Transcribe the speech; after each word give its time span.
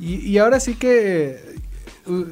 Y, 0.00 0.36
ahora 0.38 0.58
sí 0.58 0.74
que 0.74 1.38
uh, 2.06 2.24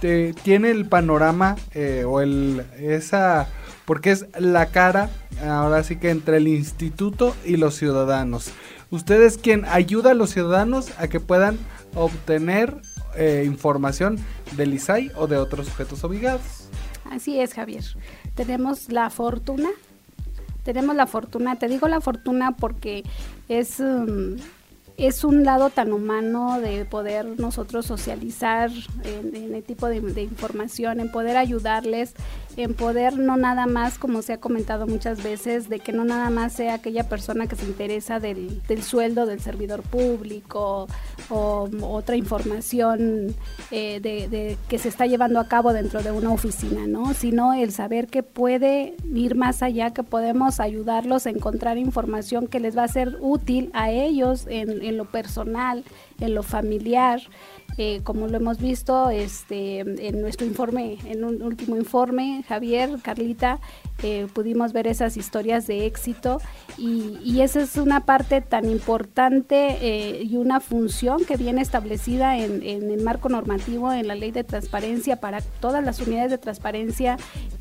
te, 0.00 0.32
tiene 0.44 0.70
el 0.70 0.86
panorama 0.86 1.56
eh, 1.74 2.04
o 2.06 2.20
el 2.20 2.64
esa 2.78 3.48
porque 3.84 4.10
es 4.10 4.26
la 4.38 4.66
cara 4.66 5.10
ahora 5.44 5.82
sí 5.82 5.96
que 5.96 6.10
entre 6.10 6.38
el 6.38 6.48
instituto 6.48 7.34
y 7.44 7.56
los 7.56 7.74
ciudadanos. 7.74 8.50
Usted 8.90 9.22
es 9.22 9.38
quien 9.38 9.64
ayuda 9.64 10.10
a 10.10 10.14
los 10.14 10.30
ciudadanos 10.30 10.92
a 10.98 11.08
que 11.08 11.20
puedan 11.20 11.58
obtener 11.94 12.76
eh, 13.16 13.44
información 13.46 14.18
del 14.56 14.74
ISAI 14.74 15.10
o 15.16 15.26
de 15.26 15.36
otros 15.36 15.66
sujetos 15.66 16.04
obligados. 16.04 16.68
Así 17.10 17.40
es, 17.40 17.54
Javier. 17.54 17.84
Tenemos 18.34 18.90
la 18.90 19.10
fortuna, 19.10 19.68
tenemos 20.62 20.96
la 20.96 21.06
fortuna, 21.06 21.56
te 21.56 21.68
digo 21.68 21.88
la 21.88 22.00
fortuna 22.00 22.52
porque 22.52 23.04
es... 23.48 23.80
Um, 23.80 24.36
es 24.96 25.24
un 25.24 25.44
lado 25.44 25.70
tan 25.70 25.92
humano 25.92 26.60
de 26.60 26.84
poder 26.84 27.26
nosotros 27.38 27.86
socializar 27.86 28.70
en, 29.04 29.54
el 29.54 29.62
tipo 29.62 29.86
de, 29.88 29.96
información, 30.22 31.00
en 31.00 31.10
poder 31.10 31.36
ayudarles, 31.36 32.14
en 32.56 32.74
poder 32.74 33.18
no 33.18 33.36
nada 33.36 33.66
más, 33.66 33.98
como 33.98 34.22
se 34.22 34.34
ha 34.34 34.40
comentado 34.40 34.86
muchas 34.86 35.22
veces, 35.22 35.68
de 35.68 35.80
que 35.80 35.92
no 35.92 36.04
nada 36.04 36.30
más 36.30 36.52
sea 36.52 36.74
aquella 36.74 37.08
persona 37.08 37.46
que 37.46 37.56
se 37.56 37.66
interesa 37.66 38.20
del, 38.20 38.60
sueldo 38.82 39.26
del 39.26 39.40
servidor 39.40 39.82
público 39.82 40.88
o 41.28 41.68
otra 41.82 42.16
información 42.16 43.34
eh, 43.70 44.00
de, 44.00 44.56
que 44.68 44.78
se 44.78 44.88
está 44.88 45.06
llevando 45.06 45.40
a 45.40 45.48
cabo 45.48 45.72
dentro 45.72 46.02
de 46.02 46.10
una 46.10 46.30
oficina, 46.30 46.86
¿no? 46.86 47.14
Sino 47.14 47.54
el 47.54 47.72
saber 47.72 48.08
que 48.08 48.22
puede 48.22 48.94
ir 49.14 49.34
más 49.34 49.62
allá, 49.62 49.92
que 49.92 50.02
podemos 50.02 50.60
ayudarlos 50.60 51.26
a 51.26 51.30
encontrar 51.30 51.78
información 51.78 52.46
que 52.46 52.60
les 52.60 52.76
va 52.76 52.84
a 52.84 52.88
ser 52.88 53.16
útil 53.20 53.70
a 53.72 53.90
ellos 53.90 54.46
en 54.48 54.92
en 54.92 54.96
lo 54.96 55.04
personal, 55.04 55.84
en 56.20 56.34
lo 56.34 56.42
familiar, 56.42 57.20
eh, 57.78 58.00
como 58.04 58.28
lo 58.28 58.36
hemos 58.36 58.58
visto 58.58 59.10
este, 59.10 59.80
en 59.80 60.20
nuestro 60.20 60.46
informe, 60.46 60.98
en 61.06 61.24
un 61.24 61.42
último 61.42 61.76
informe, 61.76 62.44
Javier, 62.46 62.98
Carlita, 63.02 63.60
eh, 64.02 64.26
pudimos 64.32 64.72
ver 64.72 64.86
esas 64.86 65.16
historias 65.16 65.66
de 65.66 65.86
éxito 65.86 66.40
y, 66.76 67.40
esa 67.42 67.62
es 67.62 67.76
una 67.76 68.04
parte 68.04 68.40
tan 68.40 68.70
importante 68.70 69.78
eh, 69.80 70.22
y 70.22 70.36
una 70.36 70.60
función 70.60 71.24
que 71.24 71.36
viene 71.36 71.60
establecida 71.60 72.38
en, 72.38 72.62
en, 72.62 72.88
el 72.90 73.02
marco 73.02 73.28
normativo, 73.28 73.92
en 73.92 74.06
la 74.06 74.14
ley 74.14 74.30
de 74.30 74.44
transparencia 74.44 75.16
para 75.16 75.40
todas 75.40 75.82
las 75.82 75.98
unidades 76.00 76.30
de 76.30 76.38
transparencia, 76.38 77.16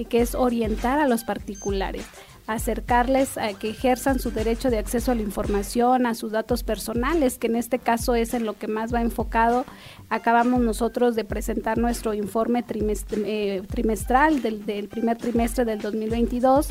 que 0.08 0.22
es 0.22 0.36
orientar 0.36 1.00
a 1.00 1.08
los 1.08 1.24
particulares 1.24 2.06
acercarles 2.54 3.38
a 3.38 3.54
que 3.54 3.70
ejerzan 3.70 4.20
su 4.20 4.32
derecho 4.32 4.70
de 4.70 4.78
acceso 4.78 5.12
a 5.12 5.16
la 5.16 5.22
información, 5.22 6.06
a 6.06 6.16
sus 6.16 6.32
datos 6.32 6.64
personales, 6.64 7.38
que 7.38 7.48
en 7.48 7.56
este 7.56 7.80
caso 7.80 8.16
es 8.16 8.34
en 8.34 8.46
lo 8.46 8.58
que 8.58 8.68
más 8.68 8.94
va 8.94 9.02
enfocado. 9.02 9.66
Acabamos 10.10 10.62
nosotros 10.62 11.16
de 11.16 11.24
presentar 11.24 11.78
nuestro 11.78 12.14
informe 12.14 12.64
eh, 12.70 13.62
trimestral 13.68 14.42
del, 14.42 14.66
del 14.66 14.88
primer 14.88 15.18
trimestre 15.18 15.66
del 15.66 15.80
2022 15.80 16.68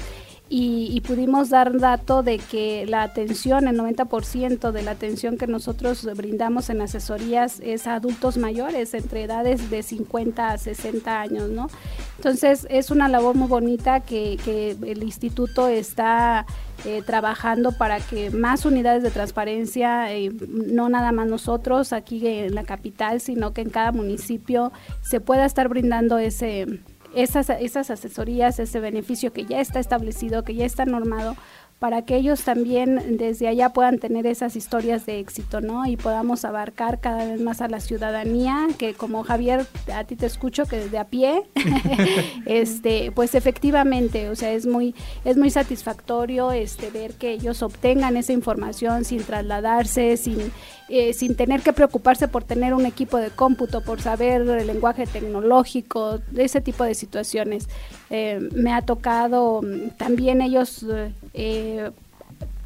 y, 0.53 1.01
pudimos 1.03 1.49
dar 1.49 1.79
dato 1.79 2.25
de 2.25 2.39
que 2.39 2.85
la 2.85 3.05
atención, 3.05 3.69
el 3.69 3.79
90% 3.79 4.73
de 4.73 4.83
la 4.83 4.91
atención 4.91 5.39
que 5.39 5.47
nosotros 5.47 6.05
brindamos 6.17 6.71
en 6.71 6.83
asesorías 6.83 7.61
es 7.61 7.87
a 7.87 7.95
adultos 7.95 8.37
mayores, 8.37 8.93
entre 8.95 9.23
edades 9.23 9.71
de 9.71 9.85
50 9.85 10.51
a 10.51 10.59
60 10.59 11.21
años, 11.21 11.51
¿no? 11.51 11.69
Entonces 12.17 12.67
es 12.69 12.91
una 12.91 13.09
labor 13.09 13.37
muy 13.37 13.47
bonita 13.47 14.01
que, 14.01 14.39
el 14.85 15.05
instituto 15.05 15.69
está 15.69 16.47
eh, 16.85 17.03
trabajando 17.07 17.71
para 17.71 18.01
que 18.01 18.31
más 18.31 18.65
unidades 18.65 19.05
de 19.05 19.13
transparencia, 19.13 20.13
eh, 20.13 20.33
no 20.49 20.89
nada 20.89 21.13
más 21.13 21.29
nosotros 21.29 21.93
aquí 21.93 22.27
en 22.27 22.57
la 22.57 22.65
capital, 22.65 23.21
sino 23.21 23.53
que 23.53 23.61
en 23.61 23.71
cada 23.71 23.93
municipio 23.93 24.73
se 25.01 25.21
pueda 25.21 25.45
estar 25.45 25.69
brindando 25.69 26.19
ese 26.19 26.81
esas, 27.15 27.51
esas 27.51 27.91
asesorías, 27.91 28.59
ese 28.59 28.81
beneficio 28.81 29.33
que 29.33 29.45
ya 29.45 29.61
está 29.61 29.81
establecido, 29.81 30.45
que 30.45 30.55
ya 30.55 30.65
está 30.65 30.85
normado, 30.85 31.37
para 31.81 32.03
que 32.03 32.15
ellos 32.17 32.43
también 32.43 33.17
desde 33.17 33.49
allá 33.49 33.71
puedan 33.71 33.99
tener 33.99 34.27
esas 34.27 34.55
historias 34.55 35.07
de 35.07 35.19
éxito, 35.19 35.63
¿no? 35.63 35.87
Y 35.87 35.97
podamos 35.97 36.45
abarcar 36.45 37.01
cada 37.01 37.25
vez 37.25 37.41
más 37.41 37.63
a 37.63 37.69
la 37.69 37.81
ciudadanía, 37.81 38.69
que 38.79 38.93
como 38.93 39.25
Javier, 39.25 39.67
a 39.93 40.05
ti 40.05 40.15
te 40.15 40.27
escucho 40.27 40.67
que 40.67 40.77
desde 40.77 40.99
a 40.99 41.07
pie, 41.07 41.43
este, 42.45 43.13
pues 43.13 43.35
efectivamente, 43.35 44.29
o 44.29 44.37
sea, 44.37 44.53
es 44.53 44.67
muy, 44.67 44.95
es 45.25 45.39
muy 45.39 45.49
satisfactorio 45.49 46.53
este 46.53 46.91
ver 46.91 47.15
que 47.15 47.33
ellos 47.33 47.63
obtengan 47.63 48.19
esa 48.19 48.35
información 48.35 49.07
sin 49.07 49.25
trasladarse, 49.25 50.19
sin, 50.19 50.53
eh, 50.91 51.15
sin 51.15 51.35
tener 51.35 51.63
que 51.63 51.73
preocuparse 51.73 52.29
por 52.29 52.45
tener 52.45 52.75
un 52.75 52.85
equipo 52.85 53.17
de 53.17 53.31
cómputo, 53.31 53.81
por 53.81 54.03
saber 54.03 54.43
el 54.43 54.67
lenguaje 54.67 55.07
tecnológico, 55.07 56.21
ese 56.37 56.61
tipo 56.61 56.85
de 56.85 56.95
situaciones 56.95 57.69
Eh, 58.11 58.41
me 58.53 58.73
ha 58.73 58.83
tocado 58.83 59.63
mm, 59.63 59.91
también 59.97 60.43
ellos 60.43 60.85
eh, 61.33 61.91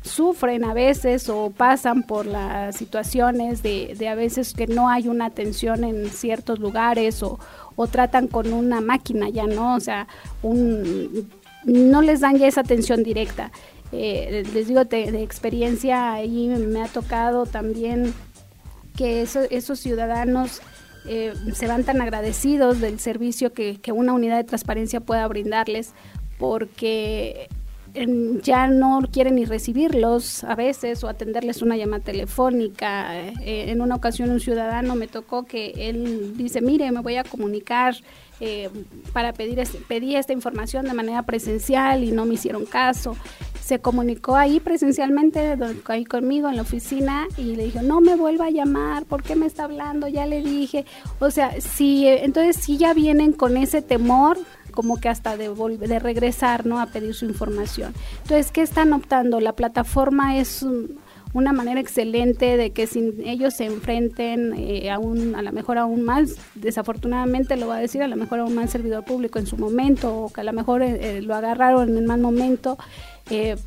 sufren 0.03 0.65
a 0.65 0.73
veces 0.75 1.29
o 1.29 1.51
pasan 1.51 2.03
por 2.03 2.27
las 2.27 2.77
situaciones 2.77 3.63
de, 3.63 4.09
a 4.09 4.15
veces 4.15 4.55
que 4.55 4.67
no 4.67 4.89
hay 4.89 5.09
una 5.09 5.27
atención 5.27 5.85
en 5.85 6.09
ciertos 6.11 6.59
lugares 6.59 7.23
o, 7.23 7.39
o 7.77 7.87
tratan 7.87 8.29
con 8.29 8.53
una 8.53 8.81
máquina 8.81 9.29
ya, 9.29 9.47
¿no? 9.47 9.75
O 9.77 9.81
sea, 9.81 10.07
un, 10.43 11.29
no 11.65 12.03
les 12.03 12.21
dan 12.21 12.39
ya 12.39 12.47
esa 12.47 12.61
atención 12.61 13.03
directa. 13.03 13.51
Eh, 13.93 14.45
les 14.53 14.69
digo, 14.69 14.85
de, 14.85 15.23
experiencia, 15.23 16.13
ahí 16.15 16.49
me 16.49 16.83
ha 16.83 16.89
tocado 16.89 17.47
también 17.47 18.13
que 18.97 19.23
esos 19.23 19.79
ciudadanos 19.81 20.61
eh, 21.07 21.35
se 21.53 21.67
van 21.67 21.85
tan 21.85 22.01
agradecidos 22.01 22.81
del 22.81 22.99
servicio 22.99 23.53
que, 23.53 23.81
que 23.81 23.93
una 23.93 24.13
unidad 24.13 24.37
de 24.37 24.45
transparencia 24.45 25.01
pueda 25.01 25.27
brindarles, 25.29 25.93
porque 26.39 27.49
ya 28.43 28.67
no 28.67 29.03
quieren 29.13 29.37
ni 29.37 29.45
recibirlos 29.45 30.43
a 30.43 30.57
veces 30.57 31.05
o 31.05 31.09
atenderles 31.09 31.63
una 31.63 31.77
llamada 31.77 32.03
telefónica. 32.03 33.17
Eh, 33.17 33.71
en 33.71 33.81
una 33.81 33.95
ocasión 33.95 34.31
un 34.31 34.41
ciudadano 34.41 34.97
me 34.97 35.07
tocó 35.07 35.45
que 35.45 35.73
él 35.77 36.37
dice, 36.37 36.61
mire, 36.61 36.91
me 36.91 37.01
voy 37.01 37.17
a 37.17 37.25
comunicar 37.25 37.95
eh, 38.41 38.69
para 39.13 39.33
pedir 39.33 39.61
este, 39.61 39.79
pedí 39.79 40.17
esta 40.17 40.33
información 40.33 40.87
de 40.87 40.95
manera 40.95 41.23
presencial 41.23 42.03
y 42.03 42.11
no 42.11 42.27
me 42.27 42.35
hicieron 42.35 42.67
caso. 42.67 43.17
Se 43.65 43.79
comunicó 43.79 44.37
ahí 44.37 44.61
presencialmente, 44.61 45.57
ahí 45.87 46.05
conmigo 46.05 46.51
en 46.51 46.57
la 46.57 46.63
oficina 46.63 47.27
y 47.39 47.57
le 47.57 47.65
dijo, 47.65 47.81
no 47.81 48.03
me 48.03 48.15
vuelva 48.15 48.47
a 48.47 48.51
llamar, 48.51 49.07
¿por 49.07 49.23
qué 49.23 49.37
me 49.37 49.47
está 49.47 49.65
hablando? 49.65 50.07
Ya 50.07 50.27
le 50.27 50.43
dije. 50.43 50.85
O 51.19 51.31
sea, 51.31 51.59
si, 51.63 52.07
entonces 52.07 52.57
si 52.57 52.77
ya 52.77 52.93
vienen 52.93 53.33
con 53.33 53.57
ese 53.57 53.81
temor 53.81 54.37
como 54.71 55.01
que 55.01 55.09
hasta 55.09 55.39
de, 55.39 55.49
de 55.49 55.99
regresar, 55.99 56.67
¿no? 56.67 56.79
A 56.79 56.87
pedir 56.87 57.15
su 57.15 57.25
información. 57.25 57.95
Entonces, 58.25 58.53
¿qué 58.53 58.61
están 58.61 58.93
optando? 58.93 59.41
La 59.41 59.55
plataforma 59.55 60.37
es 60.37 60.67
una 61.33 61.53
manera 61.53 61.81
excelente 61.81 62.57
de 62.57 62.71
que 62.71 62.87
sin 62.87 63.15
ellos 63.25 63.55
se 63.55 63.65
enfrenten 63.65 64.55
eh, 64.57 64.91
a, 64.91 64.99
un, 64.99 65.35
a 65.35 65.43
lo 65.43 65.53
mejor 65.53 65.79
aún 65.79 66.03
más, 66.03 66.37
desafortunadamente 66.55 67.57
lo 67.57 67.67
va 67.67 67.77
a 67.77 67.81
decir, 67.81 68.03
a 68.03 68.09
lo 68.09 68.17
mejor 68.17 68.39
aún 68.39 68.55
más 68.55 68.71
servidor 68.71 69.05
público 69.05 69.41
en 69.41 69.47
su 69.47 69.57
momento, 69.57 70.15
o 70.17 70.33
que 70.33 70.43
a 70.43 70.45
lo 70.45 70.53
mejor 70.53 70.83
eh, 70.83 71.19
eh, 71.19 71.23
lo 71.23 71.35
agarraron 71.35 71.89
en 71.89 71.99
el 71.99 72.05
mal 72.05 72.21
momento, 72.21 72.79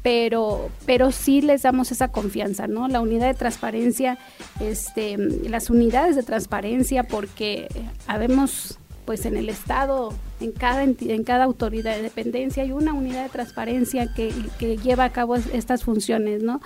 pero, 0.04 0.70
pero 0.86 1.12
sí 1.12 1.42
les 1.42 1.64
damos 1.64 1.92
esa 1.92 2.10
confianza, 2.10 2.68
¿no? 2.68 2.88
La 2.88 3.02
unidad 3.02 3.28
de 3.28 3.34
transparencia, 3.34 4.18
este, 4.60 5.18
las 5.18 5.70
unidades 5.70 6.16
de 6.16 6.24
transparencia, 6.24 7.04
porque 7.04 7.68
habemos 8.06 8.78
pues 9.06 9.26
en 9.26 9.38
el 9.38 9.48
Estado, 9.48 10.14
en 10.42 10.52
cada, 10.52 10.84
en 10.84 11.24
cada 11.24 11.46
autoridad 11.46 11.96
de 11.96 12.02
dependencia 12.02 12.64
hay 12.64 12.74
una 12.74 12.92
unidad 12.92 13.24
de 13.24 13.30
transparencia 13.30 14.14
que, 14.14 14.34
que 14.60 14.76
lleva 14.76 15.06
a 15.06 15.14
cabo 15.14 15.38
estas 15.38 15.86
funciones, 15.86 16.44
¿no? 16.44 16.60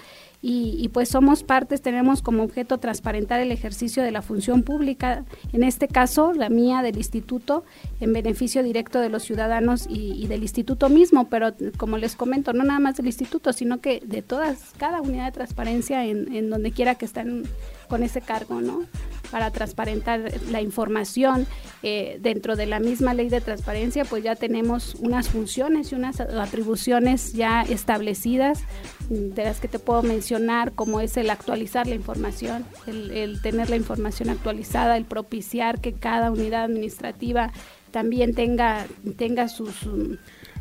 Y, 0.44 0.90
pues 0.90 1.10
somos 1.10 1.44
partes, 1.44 1.84
tenemos 1.84 2.24
como 2.24 2.42
objeto 2.42 2.80
transparentar 2.80 3.40
el 3.42 3.52
ejercicio 3.52 4.02
de 4.02 4.10
la 4.10 4.24
función 4.24 4.64
pública, 4.64 5.24
en 5.54 5.64
este 5.64 5.88
caso 5.88 6.34
la 6.34 6.50
mía 6.50 6.82
del 6.82 6.98
instituto, 6.98 7.64
en 8.00 8.12
beneficio 8.12 8.64
directo 8.64 9.00
de 9.00 9.10
los 9.10 9.22
ciudadanos 9.22 9.86
y, 9.88 10.26
del 10.26 10.42
instituto 10.42 10.90
mismo, 10.90 11.30
pero 11.30 11.54
como 11.78 11.98
les 11.98 12.16
comento, 12.16 12.54
no 12.54 12.64
nada 12.64 12.80
más 12.80 12.96
del 12.96 13.06
instituto, 13.06 13.54
sino 13.54 13.82
que 13.82 14.02
de 14.04 14.24
todas, 14.24 14.74
cada 14.78 15.02
unidad 15.02 15.26
de 15.26 15.32
transparencia 15.32 16.06
en, 16.06 16.34
en 16.34 16.50
donde 16.50 16.72
quiera 16.72 16.96
que 16.96 17.06
estén 17.06 17.44
con 17.88 18.02
ese 18.02 18.22
cargo, 18.22 18.62
¿no? 18.62 18.88
Para 19.32 19.50
transparentar 19.52 20.32
la 20.50 20.62
información 20.62 21.48
eh, 21.84 22.18
dentro 22.22 22.56
de 22.56 22.66
la 22.66 22.80
misma 22.80 23.14
ley 23.14 23.30
de 23.30 23.42
transparencia, 23.42 24.06
pues 24.06 24.24
ya 24.24 24.36
tenemos 24.36 24.96
unas 24.96 25.30
funciones 25.30 25.92
y 25.92 25.96
unas 25.96 26.20
atribuciones 26.20 27.34
ya 27.34 27.62
establecidas, 27.62 28.64
mm, 29.10 29.34
de 29.34 29.44
las 29.44 29.60
que 29.60 29.68
te 29.68 29.80
puedo 29.80 30.04
mencionar, 30.04 30.74
como 30.74 31.02
es 31.02 31.18
el 31.18 31.30
actualizar 31.30 31.88
la 31.88 31.96
información, 31.96 32.66
el, 32.88 33.42
tener 33.42 33.70
la 33.70 33.78
información 33.78 34.30
actualizada, 34.30 34.98
el 34.98 35.06
propiciar 35.06 35.80
que 35.80 35.94
cada 35.94 36.30
unidad 36.30 36.66
administrativa 36.66 37.52
también 37.92 38.36
tenga, 38.36 38.86
tenga 39.18 39.48
sus... 39.48 39.74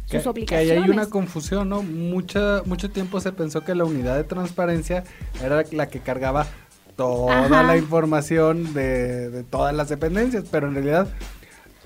sus 0.07 0.27
obligaciones. 0.27 0.49
Que 0.49 0.57
ahí 0.57 0.71
hay 0.71 0.91
una 0.91 1.07
confusión, 1.07 1.69
¿no? 1.69 1.83
Mucha, 1.83 2.63
mucho 2.65 2.91
tiempo 2.91 3.21
se 3.21 3.33
pensó 3.33 3.65
que 3.65 3.75
la 3.75 3.85
unidad 3.85 4.17
de 4.17 4.25
transparencia 4.25 5.05
era 5.43 5.65
la 5.71 5.89
que 5.89 6.01
cargaba 6.01 6.47
toda 7.01 7.63
la 7.63 7.79
información 7.79 8.75
de, 8.75 9.43
todas 9.49 9.75
las 9.75 9.89
dependencias, 9.89 10.45
pero 10.51 10.69
en 10.69 10.75
realidad 10.75 11.09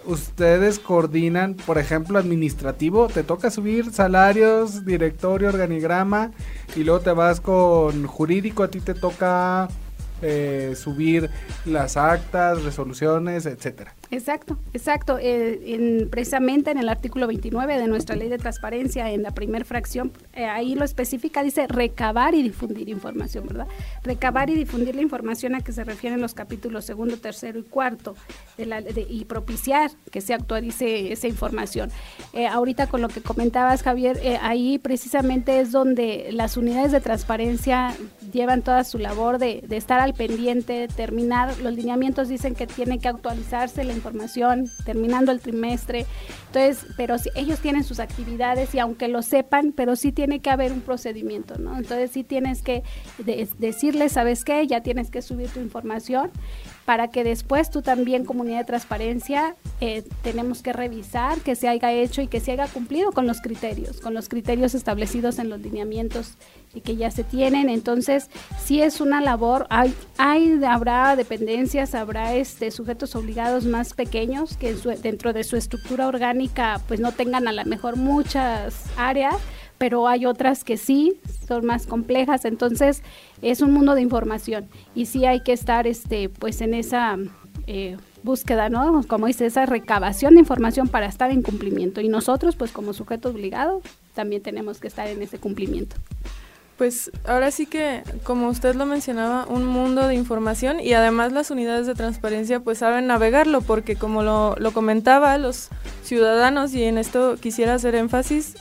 ustedes 0.05 0.81
coordinan, 0.81 1.55
por 1.55 1.79
ejemplo, 1.79 2.19
administrativo, 2.19 3.07
te 3.07 3.23
toca 3.23 3.53
subir 3.53 3.93
salarios, 3.93 4.85
directorio, 4.85 5.51
organigrama, 5.51 6.33
y 6.75 6.83
luego 6.83 6.99
te 6.99 7.13
vas 7.13 7.41
con 7.41 8.09
jurídico, 8.09 8.65
a 8.65 8.69
ti 8.69 8.81
te 8.81 8.93
toca 8.93 9.69
eh, 10.21 10.75
subir 10.75 11.31
las 11.65 11.97
actas, 11.97 12.65
resoluciones, 12.65 13.47
etcétera. 13.47 13.95
Exacto, 14.11 14.59
exacto. 14.73 15.19
Eh, 15.21 16.06
precisamente 16.11 16.71
en 16.71 16.79
el 16.79 16.89
artículo 16.89 17.27
29 17.27 17.79
de 17.79 17.87
nuestra 17.87 18.17
ley 18.17 18.29
de 18.29 18.39
transparencia, 18.39 19.11
en 19.11 19.23
la 19.23 19.33
primera 19.33 19.65
fracción, 19.65 20.12
eh, 20.35 20.45
ahí 20.45 20.75
lo 20.75 20.85
especifica, 20.85 21.43
dice 21.43 21.67
recabar 21.67 22.35
y 22.35 22.43
difundir 22.43 22.89
información, 22.89 23.47
¿verdad? 23.47 23.67
Recabar 24.03 24.51
y 24.51 24.55
difundir 24.55 24.95
la 24.95 25.03
información 25.03 25.55
a 25.55 25.62
que 25.62 25.73
se 25.73 25.85
refieren 25.85 26.21
los 26.21 26.35
capítulos 26.35 26.85
segundo, 26.85 27.17
tercero 27.17 27.59
y 27.59 27.62
cuarto, 27.62 28.15
de 28.56 28.67
la, 28.67 28.81
y 28.81 29.25
propiciar 29.25 29.91
que 30.11 30.21
se 30.21 30.35
actualice 30.35 31.12
esa 31.12 31.27
información. 31.27 31.91
Eh, 32.33 32.47
ahorita 32.47 32.87
con 32.87 33.01
lo 33.01 33.09
que 33.09 33.21
comentabas, 33.21 33.83
Javier, 33.83 34.21
ahí 34.43 34.79
precisamente 34.79 35.61
es 35.61 35.73
donde 35.73 36.29
las 36.33 36.56
unidades 36.56 36.93
de 36.93 37.01
transparencia 37.01 37.95
llevan 38.33 38.62
toda 38.62 38.85
su 38.85 38.99
labor 38.99 39.39
de, 39.39 39.62
de 39.67 39.77
estar 39.77 40.01
al 40.01 40.15
pendiente, 40.15 40.89
terminar, 40.89 41.59
los 41.59 41.75
lineamientos 41.75 42.29
dicen 42.29 42.55
que 42.55 42.67
tiene 42.67 42.99
que 42.99 43.09
actualizarse 43.09 43.85
la 43.85 43.94
información, 43.94 44.70
terminando 44.85 45.32
el 45.32 45.41
trimestre. 45.41 46.06
Entonces, 46.46 46.87
pero 46.96 47.19
si 47.19 47.31
ellos 47.35 47.61
tienen 47.61 47.85
sus 47.85 48.00
actividades 48.00 48.75
y 48.75 48.79
aunque 48.79 49.08
lo 49.08 49.23
sepan, 49.23 49.73
pero 49.73 49.96
sí 49.96 50.12
tiene 50.12 50.41
que 50.41 50.50
haber 50.50 50.73
un 50.73 50.81
procedimiento, 50.81 51.58
¿no? 51.58 51.76
Entonces 51.76 52.11
sí 52.11 52.25
tienes 52.25 52.62
que 52.62 52.82
decirles, 53.58 54.12
¿sabes 54.12 54.44
qué? 54.44 54.67
Ya 54.67 54.82
tienes 54.82 55.11
que 55.11 55.23
subir 55.23 55.49
tu 55.49 55.61
información 55.61 56.31
para 56.85 57.09
que 57.09 57.25
después 57.25 57.71
tú 57.71 57.83
también, 57.83 58.25
comunidad 58.25 58.59
de 58.59 58.65
transparencia, 58.65 59.57
eh, 59.81 60.05
tenemos 60.23 60.63
que 60.63 60.73
revisar 60.73 61.41
que 61.41 61.55
se 61.55 61.69
haya 61.69 61.93
hecho 61.93 62.21
y 62.21 62.27
que 62.27 62.41
se 62.41 62.53
haya 62.53 62.67
cumplido 62.69 63.13
con 63.13 63.27
los 63.27 63.41
criterios, 63.41 64.01
con 64.01 64.15
los 64.15 64.29
criterios 64.29 64.75
establecidos 64.75 65.39
en 65.39 65.49
los 65.49 65.61
lineamientos 65.61 66.35
y 66.75 66.81
que 66.81 66.97
ya 66.97 67.11
se 67.11 67.25
tienen. 67.25 67.69
Entonces, 67.70 68.29
sí 68.63 68.82
es 68.82 69.01
una 69.01 69.20
labor, 69.20 69.67
hay, 69.70 69.94
hay 70.19 70.63
habrá 70.65 71.17
dependencias, 71.17 71.94
habrá 71.94 72.35
este 72.35 72.70
sujetos 72.70 73.15
obligados 73.15 73.65
más 73.65 73.94
pequeños 73.94 74.56
que 74.56 74.75
dentro 75.03 75.32
de 75.32 75.44
su 75.44 75.56
estructura 75.56 76.06
orgánica 76.06 76.81
pues 76.87 77.01
no 77.01 77.13
tengan 77.13 77.49
a 77.49 77.53
lo 77.53 77.65
mejor 77.65 77.97
muchas 77.97 78.85
áreas, 78.97 79.37
pero 79.79 80.09
hay 80.09 80.27
otras 80.27 80.65
que 80.65 80.77
sí 80.77 81.15
son 81.47 81.67
más 81.67 81.87
complejas, 81.87 82.45
entonces 82.45 83.03
es 83.43 83.61
un 83.61 83.73
mundo 83.73 83.95
de 83.95 84.03
información 84.03 84.69
y 84.95 85.07
sí 85.07 85.27
hay 85.27 85.41
que 85.41 85.53
estar 85.53 85.87
este 85.87 86.29
pues 86.29 86.61
en 86.61 86.75
esa 86.75 87.19
eh, 87.67 87.97
búsqueda, 88.23 88.69
¿no? 88.69 89.03
Como 89.07 89.27
dice, 89.27 89.47
esa 89.47 89.67
recabación 89.67 90.35
de 90.35 90.41
información 90.41 90.89
para 90.89 91.07
estar 91.07 91.31
en 91.31 91.43
cumplimiento 91.43 92.01
y 92.01 92.09
nosotros 92.09 92.57
pues 92.57 92.73
como 92.73 92.93
sujeto 92.93 93.31
obligado 93.31 93.83
también 94.15 94.43
tenemos 94.43 94.79
que 94.79 94.89
estar 94.89 95.07
en 95.09 95.23
ese 95.23 95.39
cumplimiento. 95.39 95.97
Pues 96.77 97.13
ahora 97.25 97.53
sí 97.53 97.67
que, 97.67 98.03
como 98.25 98.49
usted 98.49 98.75
lo 98.75 98.85
mencionaba, 98.85 99.47
un 99.47 99.65
mundo 99.65 100.09
de 100.09 100.17
información 100.17 100.81
y 100.81 100.93
además 100.93 101.33
las 101.33 101.53
unidades 101.53 101.87
de 101.87 101.95
transparencia 101.95 102.61
pues 102.61 102.79
saben 102.79 103.07
navegarlo 103.07 103.61
porque 103.61 103.95
como 103.95 104.25
lo, 104.25 104.57
lo 104.59 104.73
comentaba, 104.73 105.39
los 105.39 105.69
ciudadanos, 106.03 106.75
y 106.75 106.83
en 106.83 106.99
esto 106.99 107.37
quisiera 107.37 107.75
hacer 107.75 107.95
énfasis, 107.95 108.57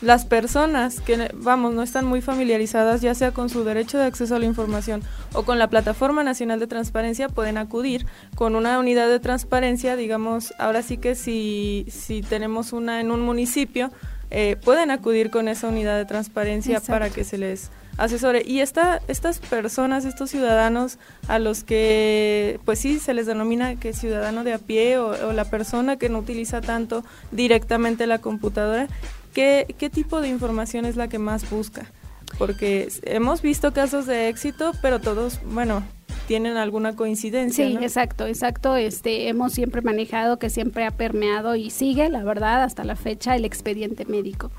las 0.00 0.24
personas 0.24 1.00
que, 1.00 1.30
vamos, 1.34 1.74
no 1.74 1.82
están 1.82 2.06
muy 2.06 2.20
familiarizadas 2.20 3.00
ya 3.00 3.14
sea 3.14 3.32
con 3.32 3.48
su 3.48 3.64
derecho 3.64 3.98
de 3.98 4.04
acceso 4.04 4.36
a 4.36 4.38
la 4.38 4.46
información 4.46 5.02
o 5.32 5.42
con 5.42 5.58
la 5.58 5.68
Plataforma 5.68 6.24
Nacional 6.24 6.60
de 6.60 6.66
Transparencia, 6.66 7.28
pueden 7.28 7.58
acudir 7.58 8.06
con 8.34 8.56
una 8.56 8.78
unidad 8.78 9.08
de 9.08 9.20
transparencia, 9.20 9.96
digamos, 9.96 10.54
ahora 10.58 10.82
sí 10.82 10.96
que 10.96 11.14
si, 11.14 11.86
si 11.90 12.22
tenemos 12.22 12.72
una 12.72 13.00
en 13.00 13.10
un 13.10 13.20
municipio, 13.20 13.90
eh, 14.30 14.56
pueden 14.64 14.90
acudir 14.92 15.30
con 15.30 15.48
esa 15.48 15.68
unidad 15.68 15.98
de 15.98 16.04
transparencia 16.04 16.80
para 16.80 17.10
que 17.10 17.24
se 17.24 17.36
les 17.36 17.70
asesore. 17.96 18.42
Y 18.46 18.60
esta, 18.60 19.00
estas 19.08 19.40
personas, 19.40 20.04
estos 20.04 20.30
ciudadanos 20.30 20.98
a 21.26 21.38
los 21.38 21.64
que, 21.64 22.60
pues 22.64 22.78
sí, 22.78 22.98
se 22.98 23.12
les 23.12 23.26
denomina 23.26 23.74
que 23.76 23.92
ciudadano 23.92 24.44
de 24.44 24.54
a 24.54 24.58
pie 24.58 24.98
o, 24.98 25.32
la 25.32 25.44
persona 25.44 25.96
que 25.96 26.08
no 26.08 26.18
utiliza 26.18 26.60
tanto 26.60 27.04
directamente 27.32 28.06
la 28.06 28.18
computadora, 28.18 28.86
¿qué, 29.32 29.74
¿qué 29.78 29.90
tipo 29.90 30.20
de 30.20 30.28
información 30.28 30.84
es 30.84 30.96
la 30.96 31.08
que 31.08 31.18
más 31.18 31.48
busca? 31.50 31.90
Porque 32.38 32.88
hemos 33.02 33.42
visto 33.42 33.72
casos 33.72 34.06
de 34.06 34.28
éxito, 34.28 34.72
pero 34.82 35.00
todos, 35.00 35.40
bueno, 35.44 35.82
tienen 36.26 36.56
alguna 36.56 36.94
coincidencia. 36.94 37.66
Sí, 37.66 37.76
exacto, 37.80 38.26
exacto. 38.26 38.76
Este, 38.76 39.28
hemos 39.28 39.52
siempre 39.52 39.82
manejado 39.82 40.38
que 40.38 40.48
siempre 40.48 40.86
ha 40.86 40.92
permeado 40.92 41.56
y 41.56 41.70
sigue, 41.70 42.08
la 42.08 42.22
verdad, 42.22 42.62
hasta 42.62 42.84
la 42.84 42.96
fecha 42.96 43.34
el 43.36 43.44
expediente 43.44 44.04
médico 44.04 44.50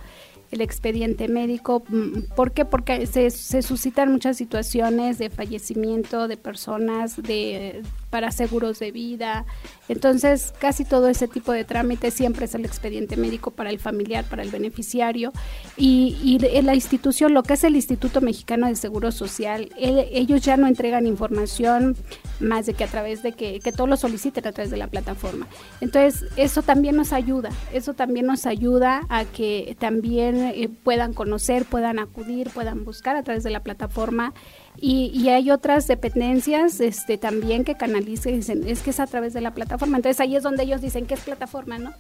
el 0.52 0.60
expediente 0.62 1.28
médico. 1.28 1.84
Mm, 1.88 2.34
¿Por 2.36 2.52
qué? 2.52 2.66
Porque 2.66 3.08
se, 3.08 3.32
se 3.32 3.62
suscitan 3.62 4.12
muchas 4.12 4.38
situaciones 4.38 5.18
de 5.18 5.30
fallecimiento 5.30 6.28
de 6.28 6.38
personas, 6.38 7.16
de 7.16 7.82
para 8.12 8.32
seguros 8.32 8.78
de 8.78 8.92
vida. 8.92 9.46
Entonces, 9.90 10.54
casi 10.60 10.86
todo 10.86 11.08
ese 11.10 11.28
tipo 11.28 11.52
de 11.52 11.64
trámites 11.64 12.14
siempre 12.14 12.46
es 12.46 12.54
el 12.54 12.66
expediente 12.66 13.18
médico 13.18 13.50
para 13.50 13.72
el 13.72 13.80
familiar, 13.80 14.26
para 14.26 14.44
el 14.44 14.52
beneficiario. 14.52 15.34
Y, 15.76 16.38
la 16.62 16.76
institución, 16.76 17.34
lo 17.34 17.42
que 17.44 17.54
es 17.54 17.64
el 17.64 17.76
Instituto 17.76 18.22
Mexicano 18.22 18.68
de 18.68 18.76
Seguro 18.76 19.12
Social, 19.12 19.70
ellos 19.78 20.42
ya 20.42 20.58
no 20.58 20.68
entregan 20.68 21.08
información 21.08 21.96
más 22.40 22.66
de 22.66 22.74
que 22.74 22.84
a 22.84 22.88
través 22.88 23.24
de 23.24 23.32
que, 23.32 23.60
que 23.60 23.72
todos 23.72 23.90
lo 23.90 23.98
soliciten 23.98 24.46
a 24.48 24.52
través 24.52 24.70
de 24.70 24.78
la 24.78 24.88
plataforma. 24.88 25.48
Entonces, 25.80 26.26
eso 26.36 26.62
también 26.62 26.96
nos 26.96 27.14
ayuda, 27.14 27.50
eso 27.74 27.94
también 27.94 28.26
nos 28.26 28.46
ayuda 28.46 29.06
a 29.10 29.26
que 29.26 29.76
también 29.80 30.52
eh, 30.56 30.70
puedan 30.84 31.14
conocer, 31.14 31.66
puedan 31.66 32.00
acudir, 32.00 32.50
puedan 32.50 32.84
buscar 32.84 33.16
a 33.16 33.24
través 33.24 33.44
de 33.44 33.50
la 33.50 33.62
plataforma 33.62 34.34
y, 34.78 35.30
hay 35.30 35.52
otras 35.52 35.88
dependencias 35.88 36.80
este, 36.80 37.18
también 37.18 37.64
que 37.64 37.76
canalizan, 37.76 38.34
dicen, 38.34 38.68
es 38.68 38.82
que 38.82 38.90
es 38.90 39.00
a 39.00 39.06
través 39.06 39.34
de 39.34 39.42
la 39.42 39.54
plataforma. 39.54 39.98
Entonces 39.98 40.20
ahí 40.20 40.36
es 40.36 40.44
donde 40.44 40.64
ellos 40.64 40.82
dicen, 40.82 41.06
¿qué 41.06 41.14
es 41.14 41.20
plataforma, 41.20 41.78
no? 41.78 41.94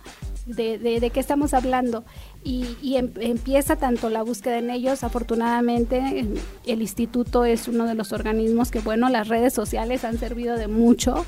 De, 0.45 0.79
de, 0.79 1.09
qué 1.11 1.19
estamos 1.19 1.53
hablando. 1.53 2.03
Y, 2.43 2.95
em, 2.95 3.11
empieza 3.19 3.75
tanto 3.75 4.09
la 4.09 4.23
búsqueda 4.23 4.57
en 4.57 4.69
ellos, 4.69 5.03
afortunadamente 5.03 6.25
el 6.65 6.81
instituto 6.81 7.45
es 7.45 7.67
uno 7.67 7.85
de 7.85 7.93
los 7.93 8.13
organismos 8.13 8.71
que, 8.71 8.79
bueno, 8.79 9.09
las 9.09 9.27
redes 9.27 9.53
sociales 9.53 10.03
han 10.03 10.17
servido 10.17 10.57
de 10.57 10.67
mucho. 10.67 11.25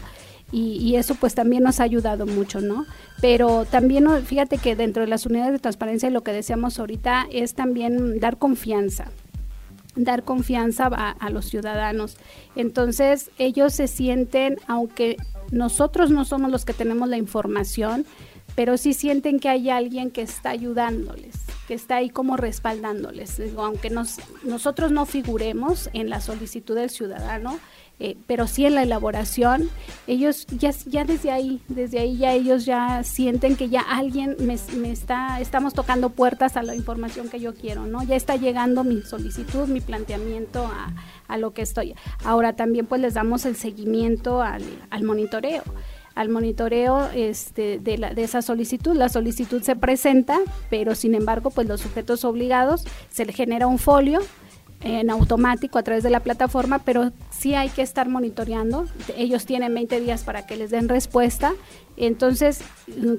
Y, 0.51 0.77
y, 0.77 0.97
eso 0.97 1.15
pues 1.15 1.33
también 1.33 1.63
nos 1.63 1.79
ha 1.79 1.83
ayudado 1.83 2.27
mucho, 2.27 2.62
¿no? 2.62 2.85
Pero 3.21 3.65
también 3.65 4.07
fíjate 4.23 4.59
que 4.59 4.75
dentro 4.75 5.01
de 5.01 5.07
las 5.07 5.25
unidades 5.25 5.53
de 5.53 5.59
transparencia 5.59 6.12
lo 6.12 6.21
que 6.21 6.31
deseamos 6.31 6.79
ahorita 6.79 7.25
es 7.31 7.55
también 7.55 8.19
dar 8.19 8.38
confianza, 8.38 9.12
dar 9.95 10.23
confianza 10.23 10.88
a, 10.88 11.29
los 11.29 11.45
ciudadanos. 11.45 12.17
Entonces, 12.55 13.31
ellos 13.38 13.73
se 13.73 13.88
sienten, 13.88 14.57
aunque 14.67 15.17
nosotros 15.51 16.09
no 16.09 16.25
somos 16.25 16.51
los 16.51 16.65
que 16.65 16.73
tenemos 16.73 17.09
la 17.09 17.17
información, 17.17 18.05
pero 18.55 18.77
sí 18.77 18.93
sienten 18.93 19.39
que 19.39 19.50
hay 19.50 19.69
alguien 19.69 20.12
que 20.12 20.21
está 20.21 20.51
ayudándoles, 20.51 21.35
está 21.74 21.98
ahí 21.98 22.10
como 22.10 22.38
respaldándoles. 22.38 23.42
aunque 23.58 23.89
nos, 23.89 24.18
nosotros 24.44 24.92
no 24.92 25.06
figuremos 25.06 25.89
en 25.94 26.10
la 26.10 26.22
solicitud 26.22 26.75
del 26.75 26.89
ciudadano, 26.89 27.60
eh, 28.00 28.18
pero 28.27 28.48
sí 28.48 28.65
en 28.65 28.75
la 28.75 28.84
elaboración, 28.84 29.70
ellos 30.08 30.48
ya, 30.48 30.72
ya 30.88 31.06
desde 31.06 31.32
ahí, 31.32 31.62
desde 31.68 32.00
ahí 32.00 32.18
ya 32.18 32.34
ellos 32.34 32.65
ya 32.65 33.03
sienten 33.03 33.56
que 33.56 33.70
ya 33.70 33.82
alguien 33.82 34.36
me, 34.39 34.56
está, 34.92 35.39
estamos 35.39 35.74
tocando 35.74 36.10
puertas 36.10 36.58
a 36.58 36.63
la 36.63 36.75
información 36.75 37.30
que 37.30 37.39
yo 37.39 37.53
quiero, 37.53 37.86
¿no? 37.86 38.03
Ya 38.03 38.15
está 38.15 38.36
llegando 38.36 38.84
mi 38.84 39.03
solicitud, 39.03 39.68
mi 39.68 39.80
planteamiento 39.80 40.65
a, 40.65 40.94
a 41.27 41.38
lo 41.38 41.53
que 41.53 41.62
estoy. 41.62 41.94
Ahora 42.24 42.53
también 42.53 42.88
pues 42.88 43.00
les 43.00 43.13
damos 43.13 43.46
el 43.46 43.56
seguimiento 43.56 44.42
al, 44.42 44.63
al 44.89 45.03
monitoreo 45.03 45.63
al 46.15 46.29
monitoreo 46.29 47.10
este, 47.13 47.79
de, 47.79 47.98
la, 47.98 48.13
de 48.13 48.24
esa 48.24 48.41
solicitud. 48.41 48.96
La 48.96 49.10
solicitud 49.10 49.62
se 49.62 49.75
presenta, 49.75 50.39
pero 50.70 50.96
sin 50.96 51.15
embargo, 51.15 51.50
pues 51.50 51.67
los 51.67 51.82
sujetos 51.82 52.24
obligados 52.25 52.86
se 53.10 53.25
le 53.25 53.34
genera 53.34 53.67
un 53.67 53.79
folio 53.79 54.20
en 54.84 55.10
automático 55.10 55.78
a 55.80 55.84
través 55.84 56.04
de 56.04 56.10
la 56.10 56.20
plataforma, 56.20 56.80
pero 56.80 57.12
sí 57.32 57.56
hay 57.56 57.70
que 57.70 57.82
estar 57.82 58.10
monitoreando. 58.10 58.86
Ellos 59.18 59.46
tienen 59.46 59.74
20 59.74 60.00
días 60.02 60.24
para 60.24 60.46
que 60.46 60.58
les 60.58 60.72
den 60.72 60.90
respuesta. 60.90 61.54
Entonces, 61.96 62.62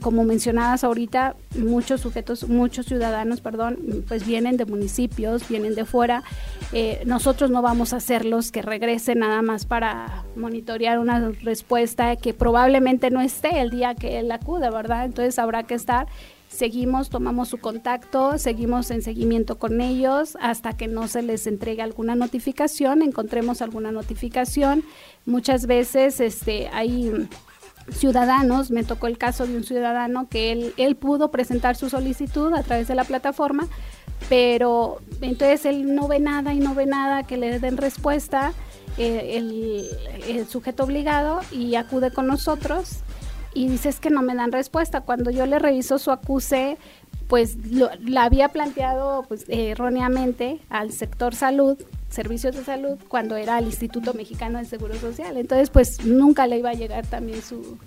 como 0.03 0.25
mencionadas 0.25 0.83
ahorita, 0.85 1.37
muchos 1.57 2.01
sujetos, 2.01 2.49
muchos 2.49 2.87
ciudadanos, 2.87 3.41
perdón, 3.41 3.79
pues 4.09 4.27
vienen 4.27 4.57
de 4.57 4.67
municipios, 4.67 5.49
vienen 5.49 5.75
de 5.75 5.85
fuera. 5.85 6.25
Eh, 6.73 7.03
nosotros 7.07 7.51
no 7.51 7.63
vamos 7.63 7.93
a 7.93 8.01
ser 8.01 8.25
los 8.25 8.51
que 8.51 8.63
regresen 8.63 9.21
nada 9.21 9.43
más 9.43 9.65
para 9.65 10.25
monitorear 10.37 10.99
una 10.99 11.31
respuesta 11.43 12.17
que 12.17 12.35
probablemente 12.35 13.11
no 13.11 13.21
esté 13.21 13.61
el 13.61 13.71
día 13.71 13.95
que 13.95 14.19
él 14.19 14.31
acude, 14.33 14.69
¿verdad? 14.71 15.05
Entonces 15.05 15.39
habrá 15.39 15.63
que 15.63 15.75
estar 15.75 16.09
seguimos, 16.55 17.11
tomamos 17.11 17.49
su 17.49 17.59
contacto, 17.59 18.39
seguimos 18.39 18.91
en 18.91 19.03
seguimiento 19.03 19.59
con 19.59 19.81
ellos 19.81 20.39
hasta 20.41 20.77
que 20.77 20.87
no 20.87 21.09
se 21.09 21.23
les 21.23 21.47
entregue 21.47 21.83
alguna 21.83 22.15
notificación, 22.15 23.03
encontremos 23.03 23.61
alguna 23.61 23.91
notificación. 23.91 24.85
Muchas 25.27 25.67
veces 25.67 26.21
este, 26.21 26.69
hay 26.69 27.29
ciudadanos, 27.91 28.71
me 28.71 28.85
tocó 28.85 29.09
el 29.09 29.19
caso 29.19 29.47
de 29.47 29.57
un 29.57 29.65
ciudadano 29.65 30.29
que 30.29 30.53
él, 30.53 30.75
él 30.77 30.97
pudo 30.97 31.31
presentar 31.31 31.77
su 31.77 31.91
solicitud 31.91 32.55
a 32.55 32.63
través 32.63 32.89
de 32.89 32.95
la 32.95 33.05
plataforma, 33.05 33.67
pero 34.29 35.01
entonces 35.21 35.67
él 35.67 35.95
no 35.95 36.09
ve 36.09 36.21
nada 36.21 36.55
y 36.55 36.61
no 36.61 36.75
ve 36.75 36.87
nada 36.87 37.25
que 37.25 37.37
le 37.37 37.59
den 37.59 37.77
respuesta. 37.77 38.53
Eh, 38.97 39.39
el, 39.39 39.89
el 40.29 40.47
sujeto 40.47 40.85
obligado 40.85 41.41
y 41.51 41.75
acude 41.75 42.13
con 42.13 42.29
nosotros 42.29 43.03
y 43.55 43.69
dices 43.69 44.01
que 44.01 44.11
no 44.11 44.23
me 44.23 44.35
dan 44.35 44.53
respuesta. 44.53 45.01
Cuando 45.01 45.31
yo 45.31 45.47
le 45.47 45.59
reviso 45.59 45.99
su 45.99 46.11
acuse, 46.11 46.77
pues 47.29 47.57
la 48.01 48.25
había 48.25 48.49
planteado 48.51 49.25
pues, 49.29 49.47
erróneamente 49.49 50.61
al 50.69 50.93
sector 50.93 51.35
salud, 51.35 51.79
servicios 52.15 52.57
de 52.57 52.65
salud, 52.65 52.99
cuando 53.09 53.37
era 53.37 53.59
el 53.59 53.67
Instituto 53.67 54.15
Mexicano 54.15 54.59
de 54.59 54.65
Seguro 54.65 54.95
Social. 54.95 55.37
Entonces, 55.37 55.71
pues 55.71 56.05
nunca 56.05 56.47
le 56.47 56.59
iba 56.59 56.71
a 56.71 56.75
llegar 56.75 57.07
también 57.07 57.43
su... 57.43 57.79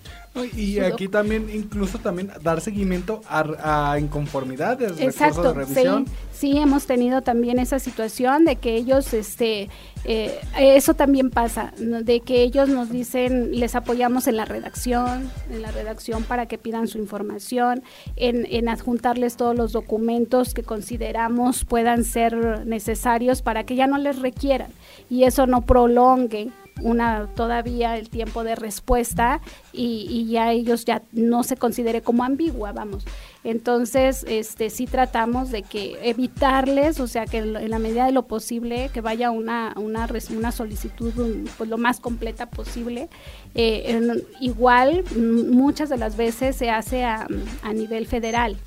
Y 0.55 0.79
aquí 0.79 1.07
también, 1.07 1.49
incluso 1.51 1.97
también 1.97 2.29
dar 2.43 2.61
seguimiento 2.61 3.21
a, 3.27 3.93
a 3.93 3.99
inconformidades, 3.99 4.99
Exacto, 4.99 5.41
de 5.41 5.53
revisión. 5.53 6.05
Sí, 6.31 6.51
sí, 6.51 6.57
hemos 6.57 6.85
tenido 6.85 7.23
también 7.23 7.57
esa 7.57 7.79
situación 7.79 8.45
de 8.45 8.57
que 8.57 8.75
ellos, 8.75 9.15
este, 9.15 9.69
eh, 10.05 10.39
eso 10.55 10.93
también 10.93 11.31
pasa, 11.31 11.73
de 11.77 12.19
que 12.19 12.43
ellos 12.43 12.69
nos 12.69 12.91
dicen, 12.91 13.59
les 13.59 13.73
apoyamos 13.73 14.27
en 14.27 14.37
la 14.37 14.45
redacción, 14.45 15.31
en 15.49 15.63
la 15.63 15.71
redacción 15.71 16.23
para 16.23 16.45
que 16.45 16.59
pidan 16.59 16.87
su 16.87 16.99
información, 16.99 17.81
en, 18.15 18.45
en 18.47 18.69
adjuntarles 18.69 19.37
todos 19.37 19.55
los 19.55 19.71
documentos 19.71 20.53
que 20.53 20.61
consideramos 20.61 21.65
puedan 21.65 22.03
ser 22.03 22.63
necesarios 22.67 23.41
para 23.41 23.63
que 23.63 23.75
ya 23.75 23.87
no 23.87 23.97
les 23.97 24.16
requieran 24.21 24.71
y 25.09 25.23
eso 25.23 25.47
no 25.47 25.61
prolongue 25.61 26.49
una 26.81 27.27
todavía 27.35 27.97
el 27.97 28.09
tiempo 28.09 28.43
de 28.43 28.55
respuesta 28.55 29.41
y, 29.73 30.27
ya 30.27 30.51
ellos 30.51 30.85
ya 30.85 31.01
no 31.11 31.43
se 31.43 31.57
considere 31.57 32.01
como 32.01 32.23
ambigua, 32.23 32.71
vamos. 32.71 33.05
Entonces, 33.43 34.25
este 34.27 34.69
sí 34.69 34.87
tratamos 34.87 35.51
de 35.51 35.63
que 35.63 35.97
evitarles, 36.03 36.99
o 36.99 37.07
sea, 37.07 37.25
que 37.25 37.37
en 37.37 37.69
la 37.69 37.79
medida 37.79 38.05
de 38.05 38.11
lo 38.11 38.23
posible 38.23 38.89
que 38.93 39.01
vaya 39.01 39.31
una 39.31 39.73
una, 39.77 40.07
una 40.35 40.51
solicitud 40.51 41.13
pues 41.57 41.69
lo 41.69 41.77
más 41.77 41.99
completa 41.99 42.49
posible. 42.49 43.09
Eh, 43.55 44.23
igual 44.41 45.03
muchas 45.15 45.89
de 45.89 45.97
las 45.97 46.17
veces 46.17 46.55
se 46.55 46.69
hace 46.69 47.03
a, 47.03 47.27
a 47.63 47.73
nivel 47.73 48.07
federal. 48.07 48.57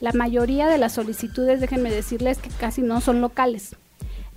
La 0.00 0.12
mayoría 0.12 0.68
de 0.68 0.78
las 0.78 0.92
solicitudes, 0.92 1.60
déjenme 1.60 1.90
decirles 1.90 2.38
que 2.38 2.48
casi 2.48 2.80
no 2.80 3.02
son 3.02 3.20
locales 3.20 3.76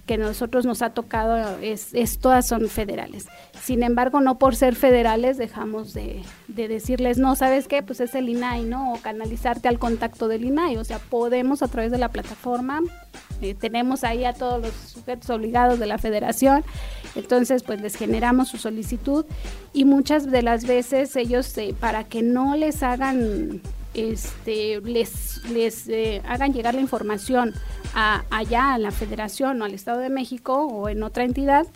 que 0.05 0.17
nosotros 0.17 0.65
nos 0.65 0.81
ha 0.81 0.89
tocado 0.89 1.57
es, 1.61 1.93
todas 2.19 2.45
son 2.45 2.67
federales. 2.67 3.27
Sin 3.61 3.83
embargo, 3.83 4.19
no 4.19 4.37
por 4.37 4.55
ser 4.55 4.75
federales 4.75 5.37
dejamos 5.37 5.93
de, 5.93 6.23
decirles, 6.47 7.17
no, 7.17 7.35
¿sabes 7.35 7.67
qué? 7.67 7.83
Pues 7.83 8.01
es 8.01 8.13
el 8.15 8.27
INAI, 8.27 8.63
¿no? 8.63 8.93
O 8.93 8.97
canalizarte 8.97 9.69
al 9.69 9.79
contacto 9.79 10.27
del 10.27 10.43
INAI. 10.43 10.77
O 10.77 10.83
sea, 10.83 10.99
podemos 10.99 11.63
a 11.63 11.69
través 11.69 11.91
de 11.91 11.97
la 11.97 12.09
plataforma, 12.09 12.81
eh, 13.41 13.55
tenemos 13.55 14.03
ahí 14.03 14.25
a 14.25 14.33
todos 14.33 14.61
los 14.61 14.73
sujetos 14.73 15.29
obligados 15.29 15.79
de 15.79 15.85
la 15.85 15.97
federación, 15.97 16.63
entonces 17.15 17.63
pues 17.63 17.81
les 17.81 17.95
generamos 17.95 18.47
su 18.47 18.57
solicitud 18.57 19.25
y 19.73 19.85
muchas 19.85 20.29
de 20.29 20.41
las 20.41 20.65
veces 20.65 21.15
ellos, 21.15 21.57
eh, 21.57 21.75
para 21.77 22.03
que 22.05 22.21
no 22.21 22.55
les 22.55 22.83
hagan 22.83 23.61
este, 23.93 24.81
les, 24.81 25.87
eh, 25.87 26.21
hagan 26.27 26.53
llegar 26.53 26.73
la 26.73 26.81
información 26.81 27.53
a, 27.93 28.23
allá 28.29 28.73
a 28.73 28.77
la 28.77 28.91
federación 28.91 29.61
o 29.61 29.65
al 29.65 29.73
Estado 29.73 29.99
de 29.99 30.09
México 30.09 30.65
o 30.65 30.89
en 30.89 31.03
otra 31.03 31.23
entidad, 31.23 31.67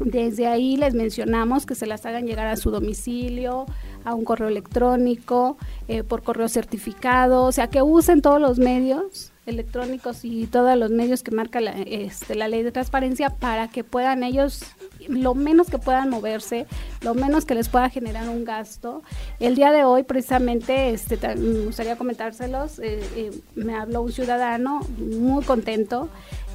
desde 0.00 0.46
ahí 0.46 0.76
les 0.76 0.94
mencionamos 0.94 1.66
que 1.66 1.74
se 1.74 1.86
las 1.86 2.06
hagan 2.06 2.26
llegar 2.26 2.46
a 2.46 2.56
su 2.56 2.70
domicilio, 2.70 3.66
a 4.04 4.14
un 4.14 4.24
correo 4.24 4.48
electrónico, 4.48 5.58
eh, 5.88 6.02
por 6.02 6.22
correo 6.22 6.48
certificado, 6.48 7.44
o 7.44 7.52
sea, 7.52 7.68
que 7.68 7.82
usen 7.82 8.22
todos 8.22 8.40
los 8.40 8.58
medios 8.58 9.32
electrónicos 9.44 10.24
y 10.24 10.46
todos 10.46 10.76
los 10.78 10.90
medios 10.90 11.22
que 11.22 11.32
marca 11.32 11.60
la, 11.60 11.72
este, 11.72 12.34
la 12.34 12.48
ley 12.48 12.62
de 12.62 12.72
transparencia 12.72 13.30
para 13.30 13.68
que 13.68 13.84
puedan 13.84 14.22
ellos 14.22 14.64
lo 15.08 15.34
menos 15.34 15.68
que 15.68 15.78
puedan 15.78 16.08
moverse, 16.08 16.66
lo 17.00 17.14
menos 17.14 17.44
que 17.44 17.54
les 17.54 17.68
pueda 17.68 17.88
generar 17.88 18.28
un 18.28 18.44
gasto. 18.44 19.02
El 19.38 19.54
día 19.54 19.72
de 19.72 19.84
hoy, 19.84 20.02
precisamente, 20.02 20.90
este, 20.90 21.16
me 21.36 21.64
gustaría 21.66 21.96
comentárselos, 21.96 22.78
eh, 22.78 23.00
eh, 23.16 23.30
me 23.54 23.74
habló 23.74 24.02
un 24.02 24.12
ciudadano 24.12 24.80
muy 24.98 25.42
contento 25.44 26.08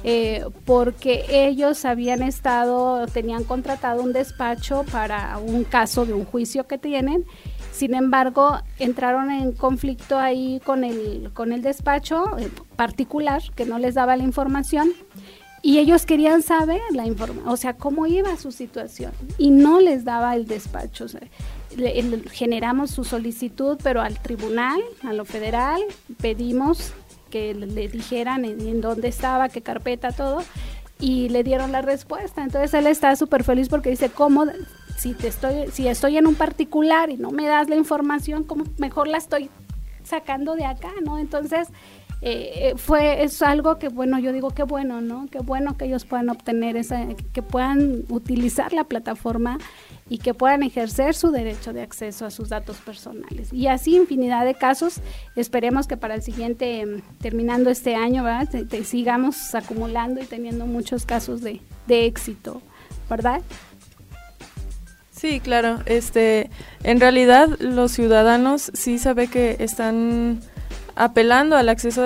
eh, 0.04 0.44
porque 0.64 1.24
ellos 1.30 1.84
habían 1.84 2.22
estado, 2.22 3.06
tenían 3.08 3.44
contratado 3.44 4.02
un 4.02 4.12
despacho 4.12 4.84
para 4.92 5.38
un 5.38 5.64
caso 5.64 6.06
de 6.06 6.12
un 6.12 6.24
juicio 6.24 6.66
que 6.66 6.78
tienen. 6.78 7.24
Sin 7.72 7.94
embargo, 7.94 8.58
entraron 8.78 9.30
en 9.30 9.52
conflicto 9.52 10.18
ahí 10.18 10.60
con 10.64 10.84
el, 10.84 11.30
con 11.34 11.52
el 11.52 11.60
despacho 11.60 12.24
particular 12.76 13.42
que 13.54 13.66
no 13.66 13.78
les 13.78 13.94
daba 13.94 14.16
la 14.16 14.22
información 14.22 14.92
y 15.66 15.80
ellos 15.80 16.06
querían 16.06 16.42
saber 16.42 16.80
la 16.92 17.06
información, 17.06 17.48
o 17.48 17.56
sea, 17.56 17.74
cómo 17.74 18.06
iba 18.06 18.36
su 18.36 18.52
situación 18.52 19.10
y 19.36 19.50
no 19.50 19.80
les 19.80 20.04
daba 20.04 20.36
el 20.36 20.46
despacho. 20.46 21.06
generamos 22.30 22.92
su 22.92 23.02
solicitud, 23.02 23.76
pero 23.82 24.00
al 24.00 24.16
tribunal, 24.20 24.80
a 25.02 25.12
lo 25.12 25.24
federal, 25.24 25.82
pedimos 26.20 26.92
que 27.30 27.52
le, 27.52 27.88
dijeran 27.88 28.44
en, 28.44 28.80
dónde 28.80 29.08
estaba, 29.08 29.48
qué 29.48 29.60
carpeta, 29.60 30.12
todo, 30.12 30.44
y 31.00 31.30
le 31.30 31.42
dieron 31.42 31.72
la 31.72 31.82
respuesta. 31.82 32.44
Entonces 32.44 32.72
él 32.72 32.86
está 32.86 33.16
súper 33.16 33.42
feliz 33.42 33.68
porque 33.68 33.90
dice, 33.90 34.08
¿cómo? 34.08 34.46
Si, 34.96 35.14
te 35.14 35.26
estoy, 35.26 35.72
si 35.72 35.88
estoy 35.88 36.16
en 36.16 36.28
un 36.28 36.36
particular 36.36 37.10
y 37.10 37.16
no 37.16 37.32
me 37.32 37.44
das 37.44 37.68
la 37.68 37.74
información, 37.74 38.44
¿cómo 38.44 38.66
mejor 38.78 39.08
la 39.08 39.18
estoy 39.18 39.50
sacando 40.04 40.54
de 40.54 40.64
acá, 40.64 40.92
¿no? 41.04 41.18
Entonces, 41.18 41.66
eh, 42.22 42.72
fue 42.76 43.24
es 43.24 43.42
algo 43.42 43.78
que 43.78 43.88
bueno 43.88 44.18
yo 44.18 44.32
digo 44.32 44.50
que 44.50 44.62
bueno 44.62 45.02
no 45.02 45.26
qué 45.30 45.38
bueno 45.40 45.76
que 45.76 45.84
ellos 45.84 46.06
puedan 46.06 46.30
obtener 46.30 46.76
esa 46.76 47.06
que 47.34 47.42
puedan 47.42 48.04
utilizar 48.08 48.72
la 48.72 48.84
plataforma 48.84 49.58
y 50.08 50.18
que 50.18 50.32
puedan 50.32 50.62
ejercer 50.62 51.14
su 51.14 51.30
derecho 51.30 51.74
de 51.74 51.82
acceso 51.82 52.24
a 52.24 52.30
sus 52.30 52.48
datos 52.48 52.78
personales 52.78 53.52
y 53.52 53.66
así 53.66 53.96
infinidad 53.96 54.46
de 54.46 54.54
casos 54.54 55.00
esperemos 55.34 55.86
que 55.86 55.98
para 55.98 56.14
el 56.14 56.22
siguiente 56.22 56.80
em, 56.80 57.02
terminando 57.20 57.68
este 57.68 57.94
año 57.94 58.24
¿verdad? 58.24 58.48
Te, 58.48 58.84
sigamos 58.84 59.54
acumulando 59.54 60.22
y 60.22 60.24
teniendo 60.24 60.64
muchos 60.64 61.04
casos 61.04 61.42
de, 61.42 61.60
de 61.86 62.06
éxito 62.06 62.62
verdad 63.10 63.42
Sí, 65.12 65.40
claro. 65.40 65.78
Este, 65.86 66.50
en 66.82 67.00
realidad 67.00 67.48
los 67.58 67.92
ciudadanos 67.92 68.70
sí 68.74 68.98
sabe 68.98 69.28
que 69.28 69.56
están 69.60 70.40
apelando 70.96 71.56
al 71.56 71.68
acceso 71.68 72.04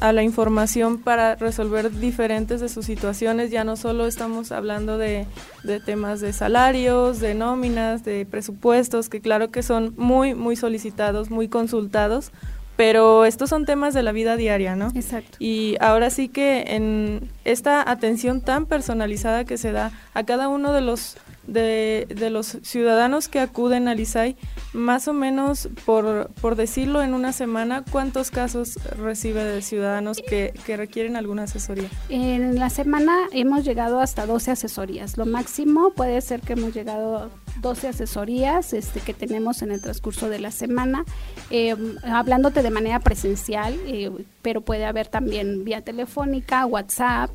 a 0.00 0.12
la 0.12 0.22
información 0.24 0.98
para 0.98 1.36
resolver 1.36 1.92
diferentes 1.92 2.60
de 2.60 2.68
sus 2.68 2.84
situaciones. 2.84 3.52
Ya 3.52 3.62
no 3.62 3.76
solo 3.76 4.06
estamos 4.06 4.50
hablando 4.50 4.98
de, 4.98 5.26
temas 5.86 6.20
de 6.20 6.32
salarios, 6.32 7.20
de 7.20 7.34
nóminas, 7.34 8.04
de 8.04 8.26
presupuestos, 8.26 9.08
que 9.08 9.20
claro 9.20 9.50
que 9.50 9.62
son 9.62 9.94
muy, 9.96 10.34
muy 10.34 10.56
solicitados, 10.56 11.30
muy 11.30 11.48
consultados, 11.48 12.32
pero 12.76 13.24
estos 13.24 13.48
son 13.48 13.64
temas 13.64 13.94
de 13.94 14.02
la 14.02 14.10
vida 14.10 14.36
diaria, 14.36 14.74
¿no? 14.74 14.90
Exacto. 14.94 15.36
Y 15.38 15.76
ahora 15.80 16.10
sí 16.10 16.28
que 16.28 16.64
en 16.66 17.30
esta 17.44 17.88
atención 17.88 18.40
tan 18.40 18.66
personalizada 18.66 19.44
que 19.44 19.56
se 19.56 19.70
da 19.70 19.92
a 20.14 20.24
cada 20.24 20.48
uno 20.48 20.72
de 20.72 20.80
los 20.80 21.16
de, 21.46 22.06
de, 22.08 22.30
los 22.30 22.58
ciudadanos 22.62 23.28
que 23.28 23.40
acuden 23.40 23.88
al 23.88 24.00
ISAI, 24.00 24.36
más 24.72 25.08
o 25.08 25.12
menos, 25.12 25.68
por, 25.84 26.30
por 26.40 26.56
decirlo 26.56 27.02
en 27.02 27.14
una 27.14 27.32
semana, 27.32 27.84
¿cuántos 27.90 28.30
casos 28.30 28.78
recibe 28.96 29.44
de 29.44 29.62
ciudadanos 29.62 30.18
que, 30.26 30.54
que, 30.66 30.76
requieren 30.76 31.16
alguna 31.16 31.44
asesoría? 31.44 31.88
En 32.08 32.58
la 32.58 32.70
semana 32.70 33.16
hemos 33.32 33.64
llegado 33.64 34.00
hasta 34.00 34.26
12 34.26 34.52
asesorías. 34.52 35.16
Lo 35.18 35.26
máximo 35.26 35.92
puede 35.94 36.20
ser 36.20 36.40
que 36.40 36.54
hemos 36.54 36.74
llegado 36.74 37.16
a 37.16 37.30
12 37.60 37.88
asesorías 37.88 38.72
este, 38.72 39.00
que 39.00 39.14
tenemos 39.14 39.62
en 39.62 39.72
el 39.72 39.80
transcurso 39.80 40.28
de 40.28 40.38
la 40.38 40.50
semana, 40.50 41.04
eh, 41.50 41.76
hablándote 42.04 42.62
de 42.62 42.70
manera 42.70 43.00
presencial, 43.00 43.74
eh, 43.86 44.10
pero 44.42 44.60
puede 44.60 44.84
haber 44.84 45.08
también 45.08 45.64
vía 45.64 45.82
telefónica, 45.82 46.66
WhatsApp. 46.66 47.30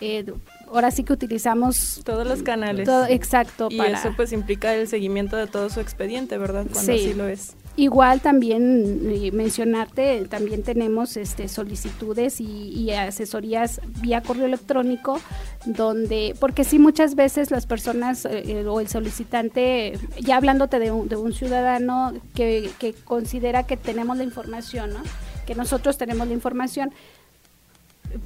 Eh, 0.00 0.32
ahora 0.72 0.90
sí 0.90 1.04
que 1.04 1.12
utilizamos 1.12 2.00
todos 2.04 2.26
los 2.26 2.42
canales. 2.42 2.88
exacto. 3.08 3.68
Y 3.70 3.80
eso 3.80 4.12
pues 4.16 4.32
implica 4.32 4.74
el 4.74 4.88
seguimiento 4.88 5.36
de 5.36 5.46
todo 5.46 5.70
su 5.70 5.80
expediente, 5.80 6.38
¿verdad? 6.38 6.66
Cuando 6.70 6.92
sí. 6.92 6.92
así 6.92 7.14
lo 7.14 7.28
es. 7.28 7.54
Igual 7.78 8.20
también 8.20 9.08
eh, 9.08 9.30
mencionarte, 9.30 10.26
también 10.28 10.64
tenemos 10.64 11.16
este, 11.16 11.46
solicitudes 11.46 12.40
y, 12.40 12.90
asesorías 12.90 13.80
vía 14.00 14.20
correo 14.20 14.46
electrónico, 14.46 15.20
donde, 15.64 16.34
porque 16.40 16.64
sí 16.64 16.80
muchas 16.80 17.14
veces 17.14 17.52
las 17.52 17.66
personas 17.66 18.26
eh, 18.28 18.64
o 18.66 18.80
el 18.80 18.88
solicitante, 18.88 19.92
ya 20.20 20.38
hablándote 20.38 20.80
de 20.80 20.90
un, 20.90 21.08
de 21.08 21.14
un 21.14 21.32
ciudadano 21.32 22.14
que, 22.34 22.68
que 22.80 22.94
considera 22.94 23.62
que 23.62 23.76
tenemos 23.76 24.16
la 24.16 24.24
información, 24.24 24.94
¿no? 24.94 25.02
que 25.48 25.54
nosotros 25.54 25.96
tenemos 25.96 26.28
la 26.28 26.34
información, 26.34 26.92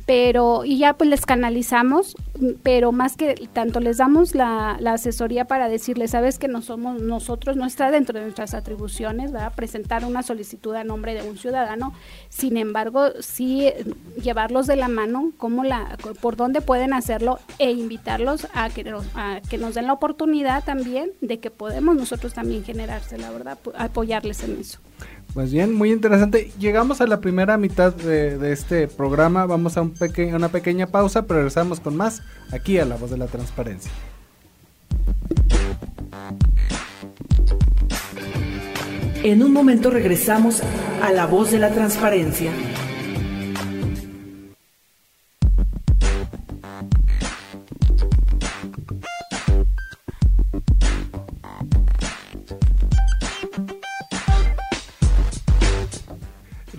pero 0.06 0.64
y 0.64 0.78
ya 0.78 0.94
pues 0.94 1.08
les 1.08 1.26
canalizamos, 1.26 2.16
pero 2.62 2.92
más 2.92 3.16
que 3.16 3.48
tanto 3.52 3.80
les 3.80 3.98
damos 3.98 4.34
la, 4.34 4.72
asesoría 4.86 5.46
para 5.46 5.68
decirles, 5.68 6.10
sabes 6.10 6.38
que 6.38 6.48
no 6.48 6.62
somos 6.62 7.00
nosotros, 7.00 7.56
no 7.56 7.66
está 7.66 7.90
dentro 7.90 8.18
de 8.18 8.24
nuestras 8.24 8.54
atribuciones, 8.54 9.32
¿verdad? 9.32 9.52
presentar 9.54 10.04
una 10.04 10.22
solicitud 10.22 10.74
a 10.74 10.84
nombre 10.84 11.14
de 11.14 11.28
un 11.28 11.38
ciudadano, 11.38 11.94
sin 12.28 12.56
embargo, 12.56 13.10
sí 13.20 13.70
llevarlos 14.20 14.66
de 14.66 14.76
la 14.76 14.88
mano, 14.88 15.32
como 15.38 15.64
la, 15.64 15.96
por 16.20 16.36
dónde 16.36 16.60
pueden 16.60 16.92
hacerlo 16.92 17.38
e 17.58 17.70
invitarlos 17.70 18.46
a 18.54 18.70
que, 18.70 18.92
a 19.14 19.40
que 19.48 19.58
nos 19.58 19.74
den 19.74 19.86
la 19.86 19.92
oportunidad 19.92 20.64
también 20.64 21.12
de 21.20 21.38
que 21.38 21.50
podemos 21.50 21.96
nosotros 21.96 22.34
también 22.34 22.64
generarse, 22.64 23.18
la 23.18 23.30
verdad, 23.30 23.58
apoyarles 23.76 24.42
en 24.44 24.60
eso. 24.60 24.78
Pues 25.34 25.50
bien, 25.50 25.72
muy 25.72 25.90
interesante. 25.90 26.50
Llegamos 26.58 27.00
a 27.00 27.06
la 27.06 27.20
primera 27.20 27.56
mitad 27.56 27.94
de, 27.94 28.52
este 28.52 28.86
programa. 28.86 29.46
Vamos 29.46 29.76
a 29.76 29.82
un 29.82 29.94
una 30.34 30.48
pequeña 30.50 30.86
pausa, 30.86 31.22
pero 31.22 31.38
regresamos 31.38 31.80
con 31.80 31.96
más 31.96 32.22
aquí 32.50 32.78
a 32.78 32.84
La 32.84 32.96
Voz 32.96 33.10
de 33.10 33.16
la 33.16 33.26
Transparencia. 33.26 33.90
En 39.22 39.42
un 39.42 39.52
momento 39.52 39.88
regresamos 39.90 40.62
a 41.02 41.12
La 41.12 41.26
Voz 41.26 41.50
de 41.50 41.58
la 41.58 41.70
Transparencia. 41.70 42.50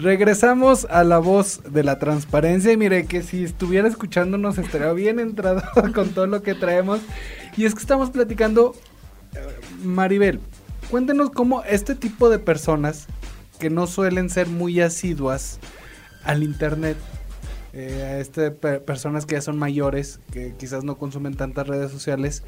Regresamos 0.03 0.85
a 0.89 1.05
la 1.05 1.17
voz 1.17 1.61
de 1.63 1.81
la 1.81 1.97
transparencia 1.97 2.73
y 2.73 2.75
mire 2.75 3.05
que 3.05 3.23
si 3.23 3.45
estuviera 3.45 3.87
escuchándonos 3.87 4.57
estaría 4.57 4.91
bien 4.91 5.17
entrado 5.17 5.61
con 5.95 6.09
todo 6.09 6.27
lo 6.27 6.43
que 6.43 6.55
traemos. 6.55 6.99
Y 7.55 7.63
es 7.63 7.73
que 7.73 7.79
estamos 7.79 8.09
platicando, 8.09 8.75
eh, 9.33 9.39
Maribel, 9.81 10.41
cuéntenos 10.91 11.29
cómo 11.29 11.63
este 11.63 11.95
tipo 11.95 12.29
de 12.29 12.37
personas 12.37 13.07
que 13.59 13.69
no 13.69 13.87
suelen 13.87 14.29
ser 14.29 14.49
muy 14.49 14.81
asiduas 14.81 15.61
al 16.25 16.43
internet, 16.43 16.97
eh, 17.71 18.17
este, 18.19 18.51
personas 18.51 19.25
que 19.25 19.35
ya 19.35 19.41
son 19.41 19.57
mayores, 19.57 20.19
que 20.33 20.53
quizás 20.59 20.83
no 20.83 20.97
consumen 20.97 21.37
tantas 21.37 21.65
redes 21.65 21.91
sociales, 21.93 22.43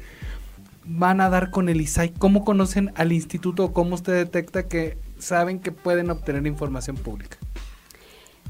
van 0.84 1.22
a 1.22 1.30
dar 1.30 1.50
con 1.50 1.70
el 1.70 1.80
ISAI? 1.80 2.12
¿Cómo 2.12 2.44
conocen 2.44 2.92
al 2.96 3.12
instituto? 3.12 3.72
¿Cómo 3.72 3.94
usted 3.94 4.12
detecta 4.12 4.68
que 4.68 4.98
saben 5.18 5.58
que 5.58 5.72
pueden 5.72 6.10
obtener 6.10 6.46
información 6.46 6.96
pública? 6.96 7.38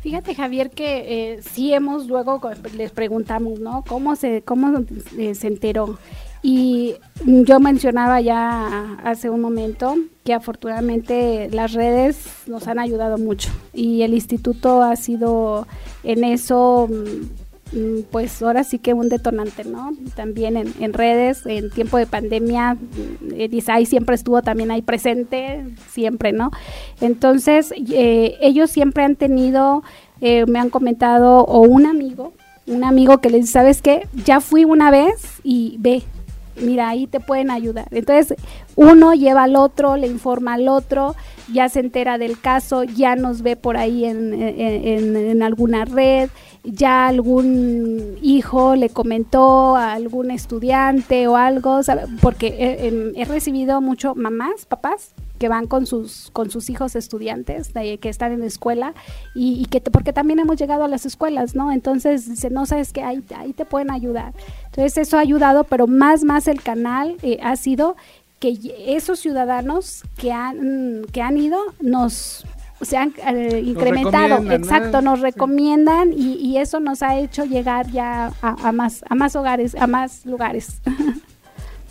Fíjate 0.07 0.37
Javier 0.37 0.71
que 0.71 1.33
eh, 1.33 1.43
sí 1.43 1.75
hemos 1.75 2.07
luego 2.07 2.41
les 2.77 2.93
preguntamos, 2.93 3.59
¿no? 3.59 3.83
¿Cómo 3.89 4.15
se 4.15 4.43
cómo 4.43 4.85
eh, 5.19 5.35
se 5.35 5.49
enteró? 5.49 5.99
Y 6.45 6.95
yo 7.25 7.59
mencionaba 7.59 8.21
ya 8.21 8.99
hace 9.03 9.31
un 9.31 9.41
momento 9.41 9.97
que 10.23 10.33
afortunadamente 10.33 11.51
las 11.51 11.73
redes 11.73 12.25
nos 12.47 12.69
han 12.69 12.79
ayudado 12.79 13.19
mucho 13.19 13.51
y 13.75 14.03
el 14.03 14.15
instituto 14.15 14.81
ha 14.81 14.95
sido 14.95 15.67
en 16.05 16.23
eso 16.23 16.89
Mm, 16.89 17.46
pues 18.11 18.41
ahora 18.43 18.65
sí 18.65 18.79
que 18.79 18.95
un 18.95 19.09
detonante, 19.09 19.65
¿no? 19.65 19.93
También 20.15 20.57
en, 20.57 20.93
redes, 20.93 21.45
en 21.47 21.71
tiempo 21.71 21.99
de 21.99 22.07
pandemia, 22.07 22.75
mm, 22.75 23.59
ahí 23.69 23.87
siempre 23.87 24.15
estuvo 24.15 24.41
también 24.43 24.71
ahí 24.71 24.83
presente, 24.83 25.65
siempre, 25.91 26.33
¿no? 26.33 26.51
Entonces, 27.01 27.73
eh, 27.77 28.37
ellos 28.41 28.71
siempre 28.71 29.03
han 29.03 29.17
tenido, 29.17 29.83
eh, 30.21 30.47
me 30.47 30.59
han 30.59 30.71
comentado, 30.71 31.45
o 31.45 31.61
un 31.61 31.87
amigo, 31.87 32.33
un 32.67 32.85
amigo 32.85 33.19
que 33.19 33.31
les 33.31 33.43
dice, 33.43 33.53
¿sabes 33.53 33.83
qué? 33.83 34.07
Ya 34.25 34.41
fui 34.41 34.65
una 34.65 34.91
vez 34.91 35.41
y 35.43 35.77
ve, 35.81 36.03
mira, 36.61 36.89
ahí 36.89 37.07
te 37.07 37.21
pueden 37.21 37.51
ayudar. 37.51 37.89
Entonces, 37.91 38.37
uno 38.77 39.15
lleva 39.15 39.45
al 39.45 39.57
otro, 39.57 39.97
le 39.97 40.07
informa 40.07 40.55
al 40.55 40.69
otro, 40.69 41.17
ya 41.53 41.69
se 41.69 41.81
entera 41.81 42.19
del 42.19 42.39
caso, 42.39 42.85
ya 42.85 43.17
nos 43.17 43.43
ve 43.43 43.57
por 43.57 43.77
ahí 43.77 44.05
en, 44.05 44.35
en, 44.35 45.43
alguna 45.43 45.85
red, 45.85 46.29
ya 46.63 47.07
algún 47.07 48.19
hijo 48.21 48.77
le 48.77 48.91
comentó 48.91 49.77
a 49.77 49.95
algún 49.95 50.31
estudiante 50.31 51.27
o 51.27 51.37
algo, 51.37 51.81
porque 52.21 52.49
he, 52.59 53.21
he 53.21 53.25
recibido 53.25 53.81
mucho 53.81 54.15
mamás, 54.15 54.67
papás 54.67 55.15
que 55.39 55.49
van 55.49 55.67
con 55.67 55.87
sus 55.87 56.31
con 56.33 56.51
sus 56.51 56.71
hijos 56.71 56.97
estudiantes 56.97 57.73
que 57.73 58.09
están 58.09 58.33
en 58.33 58.41
la 58.41 58.47
escuela 58.47 58.95
y, 59.35 59.67
que 59.67 59.81
porque 59.81 60.13
también 60.13 60.39
hemos 60.39 60.57
llegado 60.57 60.85
a 60.85 60.89
las 60.89 61.07
escuelas 61.07 61.55
no 61.55 61.73
entonces 61.73 62.29
dice 62.29 62.51
no 62.51 62.67
sabes 62.67 62.93
que 62.93 63.03
ahí, 63.03 63.23
ahí 63.37 63.53
te 63.53 63.65
pueden 63.65 63.91
ayudar 63.91 64.33
entonces 64.67 64.97
eso 64.97 65.19
ha 65.19 65.21
ayudado 65.21 65.65
pero 65.65 65.87
más 65.87 66.25
más 66.25 66.49
el 66.49 66.63
canal 66.63 67.17
eh, 67.23 67.39
ha 67.43 67.57
sido 67.57 67.97
que 68.39 68.59
esos 68.87 69.19
ciudadanos 69.19 70.03
que 70.17 70.33
han 70.33 71.07
que 71.13 71.23
han 71.23 71.37
ido 71.39 71.59
nos 71.81 72.45
se 72.83 72.97
han 72.97 73.15
eh, 73.27 73.63
incrementado, 73.65 74.51
exacto, 74.53 75.01
nos 75.01 75.21
recomiendan 75.21 76.13
y, 76.13 76.35
y, 76.35 76.59
eso 76.59 76.79
nos 76.79 77.03
ha 77.03 77.19
hecho 77.19 77.47
llegar 77.47 77.91
ya 77.91 78.33
a, 78.43 78.69
a, 78.69 78.73
más 78.73 79.03
a 79.09 79.15
más 79.15 79.35
hogares, 79.35 79.75
a 79.75 79.87
más 79.87 80.27
lugares. 80.27 80.83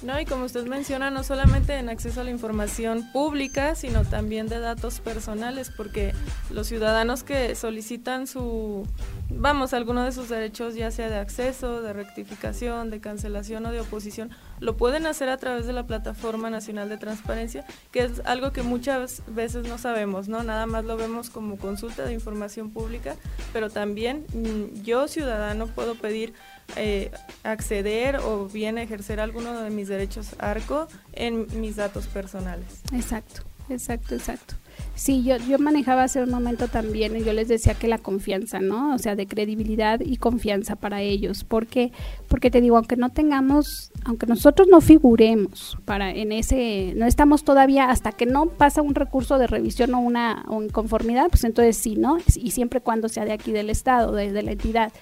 No, 0.06 0.20
y 0.20 0.26
como 0.26 0.46
usted 0.46 0.68
menciona, 0.68 1.10
no 1.10 1.24
solamente 1.24 1.80
en 1.80 1.90
acceso 1.90 2.22
a 2.22 2.24
la 2.24 2.30
información 2.30 3.12
pública, 3.12 3.74
sino 3.74 4.06
también 4.06 4.48
de 4.48 4.60
datos 4.60 5.00
personales, 5.00 5.72
porque 5.76 6.14
los 6.52 6.68
ciudadanos 6.68 7.24
que 7.24 7.56
solicitan 7.56 8.28
su, 8.28 8.86
vamos, 9.30 9.74
alguno 9.74 10.04
de 10.04 10.12
sus 10.12 10.30
derechos, 10.30 10.76
ya 10.76 10.92
sea 10.92 11.10
de 11.10 11.18
acceso, 11.18 11.82
de 11.82 11.92
rectificación, 11.92 12.92
de 12.92 13.00
cancelación 13.00 13.66
o 13.66 13.72
de 13.72 13.80
oposición, 13.80 14.30
lo 14.60 14.78
pueden 14.78 15.08
hacer 15.08 15.28
a 15.30 15.38
través 15.38 15.66
de 15.66 15.74
la 15.74 15.88
Plataforma 15.88 16.52
Nacional 16.52 16.88
de 16.88 16.98
Transparencia, 16.98 17.66
que 17.92 18.02
es 18.02 18.22
algo 18.26 18.52
que 18.52 18.62
muchas 18.62 19.24
veces 19.26 19.68
no 19.68 19.80
sabemos, 19.80 20.28
¿no? 20.28 20.44
Nada 20.44 20.68
más 20.68 20.86
lo 20.86 20.98
vemos 20.98 21.32
como 21.32 21.58
consulta 21.58 22.06
de 22.06 22.14
información 22.14 22.70
pública, 22.70 23.16
pero 23.54 23.72
también 23.72 24.28
mm, 24.36 24.84
yo, 24.84 25.08
ciudadano, 25.08 25.66
puedo 25.66 25.96
pedir 25.96 26.36
eh, 26.76 27.12
acceder 27.44 28.18
o 28.18 28.48
bien 28.48 28.78
ejercer 28.78 29.20
alguno 29.20 29.62
de 29.62 29.70
mis 29.70 29.88
derechos 29.88 30.36
ARCO 30.40 30.88
en 31.14 31.48
mis 31.60 31.76
datos 31.76 32.08
personales. 32.08 32.82
Exacto, 32.92 33.42
exacto, 33.70 34.16
exacto. 34.16 34.56
Sí, 34.96 35.24
yo, 35.24 35.36
yo 35.38 35.60
manejaba 35.60 36.04
hace 36.04 36.24
un 36.24 36.30
momento 36.30 36.70
también 36.70 37.16
y 37.18 37.24
yo 37.24 37.34
les 37.34 37.50
decía 37.50 37.74
que 37.74 37.88
la 37.88 37.98
confianza, 37.98 38.60
¿no? 38.60 38.96
O 38.96 38.98
sea, 38.98 39.16
de 39.16 39.28
credibilidad 39.28 40.00
y 40.00 40.18
confianza 40.18 40.78
para 40.78 41.02
ellos. 41.02 41.44
¿Por 41.44 41.68
qué? 41.68 41.92
Porque 42.30 42.50
te 42.50 42.62
digo, 42.62 42.78
aunque 42.78 42.96
no 42.96 43.10
tengamos, 43.10 43.92
aunque 44.06 44.26
nosotros 44.26 44.70
no 44.70 44.80
figuremos 44.80 45.78
para 45.84 46.12
en 46.12 46.32
ese, 46.32 46.94
no 46.96 47.06
estamos 47.06 47.44
todavía, 47.44 47.90
hasta 47.90 48.14
que 48.14 48.26
no 48.26 48.48
pasa 48.48 48.82
un 48.82 48.96
recurso 48.96 49.38
de 49.38 49.48
revisión 49.48 49.94
o 49.94 50.00
una 50.00 50.46
o 50.48 50.64
inconformidad, 50.64 51.28
pues 51.30 51.44
entonces 51.44 51.76
sí, 51.76 51.96
¿no? 51.96 52.18
Y 52.36 52.52
siempre 52.52 52.80
cuando 52.80 53.10
sea 53.10 53.26
de 53.26 53.34
aquí 53.34 53.52
del 53.52 53.70
Estado, 53.70 54.14
de, 54.14 54.32
de 54.32 54.44
la 54.44 54.54
entidad 54.54 54.94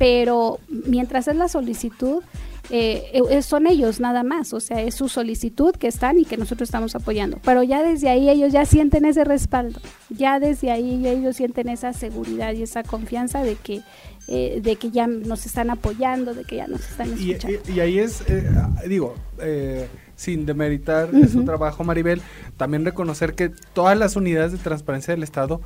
pero 0.00 0.60
mientras 0.86 1.28
es 1.28 1.36
la 1.36 1.46
solicitud, 1.46 2.22
eh, 2.70 3.12
eh, 3.12 3.42
son 3.42 3.66
ellos 3.66 4.00
nada 4.00 4.22
más, 4.22 4.54
o 4.54 4.60
sea, 4.60 4.80
es 4.80 4.94
su 4.94 5.10
solicitud 5.10 5.74
que 5.74 5.88
están 5.88 6.18
y 6.18 6.24
que 6.24 6.38
nosotros 6.38 6.68
estamos 6.68 6.94
apoyando. 6.94 7.38
Pero 7.44 7.62
ya 7.62 7.82
desde 7.82 8.08
ahí 8.08 8.30
ellos 8.30 8.50
ya 8.50 8.64
sienten 8.64 9.04
ese 9.04 9.24
respaldo, 9.24 9.78
ya 10.08 10.40
desde 10.40 10.70
ahí 10.70 11.06
ellos 11.06 11.36
sienten 11.36 11.68
esa 11.68 11.92
seguridad 11.92 12.54
y 12.54 12.62
esa 12.62 12.82
confianza 12.82 13.42
de 13.42 13.56
que 13.56 13.82
eh, 14.26 14.60
de 14.62 14.76
que 14.76 14.90
ya 14.90 15.06
nos 15.06 15.44
están 15.44 15.68
apoyando, 15.68 16.32
de 16.32 16.44
que 16.44 16.56
ya 16.56 16.66
nos 16.66 16.80
están 16.80 17.12
escuchando. 17.12 17.58
Y, 17.68 17.80
ahí 17.80 17.98
es, 17.98 18.24
digo, 18.88 19.16
sin 20.16 20.46
demeritar 20.46 21.10
su 21.30 21.44
trabajo, 21.44 21.84
Maribel, 21.84 22.22
también 22.56 22.86
reconocer 22.86 23.34
que 23.34 23.50
todas 23.74 23.98
las 23.98 24.16
unidades 24.16 24.52
de 24.52 24.58
transparencia 24.58 25.12
del 25.12 25.24
Estado 25.24 25.60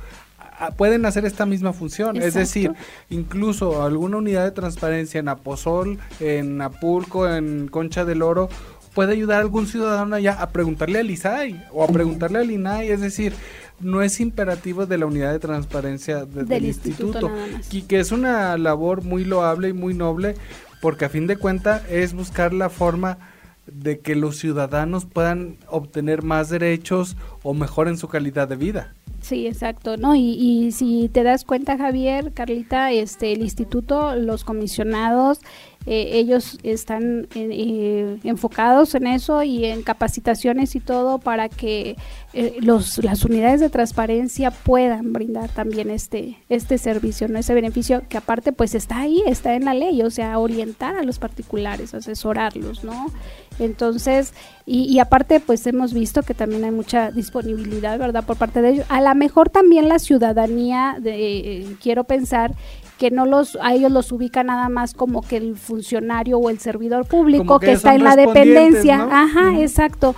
pueden 0.77 1.05
hacer 1.05 1.25
esta 1.25 1.45
misma 1.45 1.73
función. 1.73 2.17
Es 2.17 2.33
decir, 2.33 2.71
incluso 3.09 3.83
alguna 3.83 4.17
unidad 4.17 4.43
de 4.43 4.51
transparencia 4.51 5.19
en 5.19 5.29
Aposol, 5.29 5.99
en 6.19 6.61
Apulco, 6.61 7.29
en 7.29 7.67
Concha 7.67 8.05
del 8.05 8.21
Oro, 8.21 8.49
puede 8.93 9.13
ayudar 9.13 9.37
a 9.37 9.41
algún 9.41 9.67
ciudadano 9.67 10.15
allá 10.15 10.41
a 10.41 10.49
preguntarle 10.49 10.99
al 10.99 11.11
ISAI 11.11 11.65
o 11.71 11.83
a 11.83 11.87
preguntarle 11.87 12.39
al 12.39 12.49
INAI. 12.49 12.89
Es 12.89 13.01
decir, 13.01 13.33
no 13.79 14.01
es 14.01 14.19
imperativo 14.19 14.85
de 14.85 14.97
la 14.97 15.05
unidad 15.05 15.33
de 15.33 15.39
transparencia 15.39 16.25
del, 16.25 16.65
instituto, 16.65 17.29
y 17.71 17.83
que 17.83 17.99
es 17.99 18.11
una 18.11 18.57
labor 18.57 19.03
muy 19.03 19.25
loable 19.25 19.69
y 19.69 19.73
muy 19.73 19.93
noble 19.93 20.35
porque 20.81 21.05
a 21.05 21.09
fin 21.09 21.27
de 21.27 21.37
cuentas 21.37 21.81
es 21.89 22.13
buscar 22.13 22.53
la 22.53 22.69
forma 22.69 23.17
de 23.65 23.99
que 23.99 24.15
los 24.15 24.37
ciudadanos 24.37 25.05
puedan 25.05 25.57
obtener 25.67 26.23
más 26.23 26.49
derechos 26.49 27.17
o 27.43 27.53
mejoren 27.53 27.97
su 27.97 28.07
calidad 28.07 28.47
de 28.47 28.55
vida. 28.55 28.93
Sí, 29.25 29.47
exacto, 29.47 29.97
¿no? 29.97 30.15
Y, 30.15 30.35
y, 30.39 30.71
si 30.71 31.09
te 31.09 31.23
das 31.23 31.45
cuenta, 31.45 31.79
Javier, 31.79 32.31
Carlita, 32.31 32.91
este, 32.91 33.33
el 33.33 33.41
instituto, 33.41 34.15
los 34.15 34.43
comisionados, 34.43 35.39
eh, 35.87 36.11
ellos 36.13 36.59
están 36.61 37.27
eh, 37.33 38.19
enfocados 38.23 38.93
en 38.93 39.07
eso 39.07 39.41
y 39.41 39.65
en 39.65 39.81
capacitaciones 39.81 40.75
y 40.75 40.79
todo 40.79 41.17
para 41.17 41.49
que 41.49 41.95
eh, 42.37 42.57
los, 42.59 43.01
las 43.01 43.23
unidades 43.23 43.61
de 43.61 43.69
transparencia 43.69 44.51
puedan 44.51 45.13
brindar 45.13 45.49
también 45.49 45.89
este, 45.89 46.37
este 46.49 46.77
servicio, 46.77 47.29
¿no? 47.29 47.39
ese 47.39 47.53
beneficio 47.53 48.03
que 48.09 48.17
aparte 48.17 48.51
pues 48.51 48.75
está 48.75 48.99
ahí, 48.99 49.23
está 49.25 49.55
en 49.55 49.63
la 49.63 49.73
ley, 49.73 50.01
o 50.01 50.09
sea, 50.11 50.37
orientar 50.37 50.97
a 50.97 51.03
los 51.03 51.17
particulares, 51.17 51.93
asesorarlos, 51.93 52.83
¿no? 52.83 53.09
Entonces, 53.57 54.33
y, 54.65 54.83
y, 54.83 54.99
aparte, 54.99 55.39
pues 55.39 55.65
hemos 55.65 55.93
visto 55.93 56.23
que 56.23 56.33
también 56.33 56.65
hay 56.65 56.71
mucha 56.71 57.09
disponibilidad, 57.09 57.97
¿verdad? 57.97 58.25
Por 58.25 58.35
parte 58.35 58.61
de 58.61 58.71
ellos. 58.71 58.85
A 58.89 58.99
lo 58.99 59.15
mejor 59.15 59.49
también 59.49 59.87
la 59.87 59.99
ciudadanía, 59.99 60.97
de, 60.99 61.61
eh, 61.61 61.75
quiero 61.81 62.03
pensar 62.03 62.53
que 62.97 63.11
no 63.11 63.25
los 63.25 63.57
a 63.61 63.73
ellos 63.73 63.91
los 63.91 64.11
ubica 64.11 64.43
nada 64.43 64.67
más 64.67 64.93
como 64.93 65.21
que 65.21 65.37
el 65.37 65.57
funcionario 65.57 66.37
o 66.37 66.49
el 66.49 66.59
servidor 66.59 67.05
público 67.05 67.59
que, 67.59 67.73
está 67.73 67.95
en 67.95 68.03
la 68.03 68.17
dependencia. 68.17 69.07
Ajá, 69.09 69.57
exacto 69.59 70.15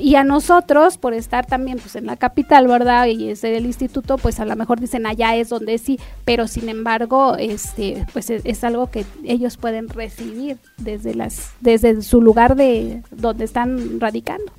y 0.00 0.16
a 0.16 0.24
nosotros 0.24 0.98
por 0.98 1.14
estar 1.14 1.46
también 1.46 1.78
pues 1.78 1.96
en 1.96 2.06
la 2.06 2.16
capital 2.16 2.66
verdad 2.66 3.06
y 3.06 3.30
es 3.30 3.44
el 3.44 3.66
instituto 3.66 4.18
pues 4.18 4.40
a 4.40 4.44
lo 4.44 4.56
mejor 4.56 4.80
dicen 4.80 5.06
allá 5.06 5.36
es 5.36 5.48
donde 5.48 5.78
sí 5.78 5.98
pero 6.24 6.48
sin 6.48 6.68
embargo 6.68 7.36
este 7.36 8.06
pues 8.12 8.30
es, 8.30 8.64
algo 8.64 8.90
que 8.90 9.04
ellos 9.24 9.56
pueden 9.56 9.88
recibir 9.88 10.58
desde 10.78 11.14
las 11.14 11.52
desde 11.60 12.02
su 12.02 12.20
lugar 12.20 12.56
de 12.56 13.02
donde 13.10 13.44
están 13.44 14.00
radicando 14.00 14.52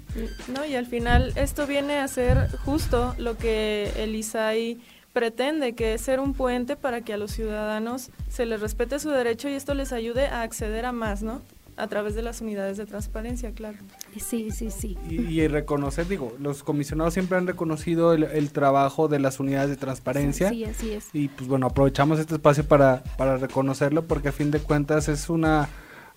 no 0.54 0.66
y 0.66 0.76
al 0.76 0.86
final 0.86 1.34
esto 1.36 1.68
viene 1.68 1.98
a 1.98 2.08
ser 2.08 2.50
justo 2.66 3.16
lo 3.18 3.38
que 3.38 3.92
el 3.98 4.16
ISAI 4.16 4.80
pretende 5.14 5.74
que 5.74 5.94
es 5.94 6.02
ser 6.02 6.20
un 6.20 6.34
puente 6.34 6.76
para 6.76 7.02
que 7.02 7.14
a 7.14 7.18
los 7.18 7.32
ciudadanos 7.32 8.12
se 8.30 8.46
les 8.46 8.62
respete 8.62 9.00
su 9.00 9.10
derecho 9.10 9.50
y 9.50 9.54
esto 9.54 9.74
les 9.74 9.92
ayude 9.92 10.28
a 10.28 10.42
acceder 10.42 10.86
a 10.86 10.92
más, 10.92 11.22
¿no? 11.22 11.42
A 11.78 11.88
través 11.88 12.16
de 12.16 12.22
las 12.22 12.42
unidades 12.42 12.78
de 12.78 12.86
transparencia, 12.86 13.52
claro. 13.54 13.78
Sí, 14.18 14.52
sí, 14.52 14.70
sí. 14.72 14.98
Y, 15.10 15.48
reconocer, 15.48 16.08
digo, 16.08 16.36
los 16.40 16.64
comisionados 16.64 17.14
siempre 17.14 17.38
han 17.38 17.48
reconocido 17.48 18.14
el, 18.14 18.52
trabajo 18.52 19.08
de 19.08 19.20
las 19.20 19.40
unidades 19.40 19.70
de 19.70 19.78
transparencia. 19.78 20.50
Sí, 20.50 20.66
así 20.66 20.92
es. 20.92 21.08
Y 21.14 21.30
pues 21.30 21.48
bueno, 21.50 21.68
aprovechamos 21.68 22.20
este 22.20 22.36
espacio 22.36 22.66
para, 22.66 23.04
para 23.18 23.38
reconocerlo 23.38 24.04
porque 24.04 24.30
a 24.30 24.32
fin 24.32 24.52
de 24.52 24.60
cuentas 24.60 25.08
es 25.08 25.30
una 25.30 25.70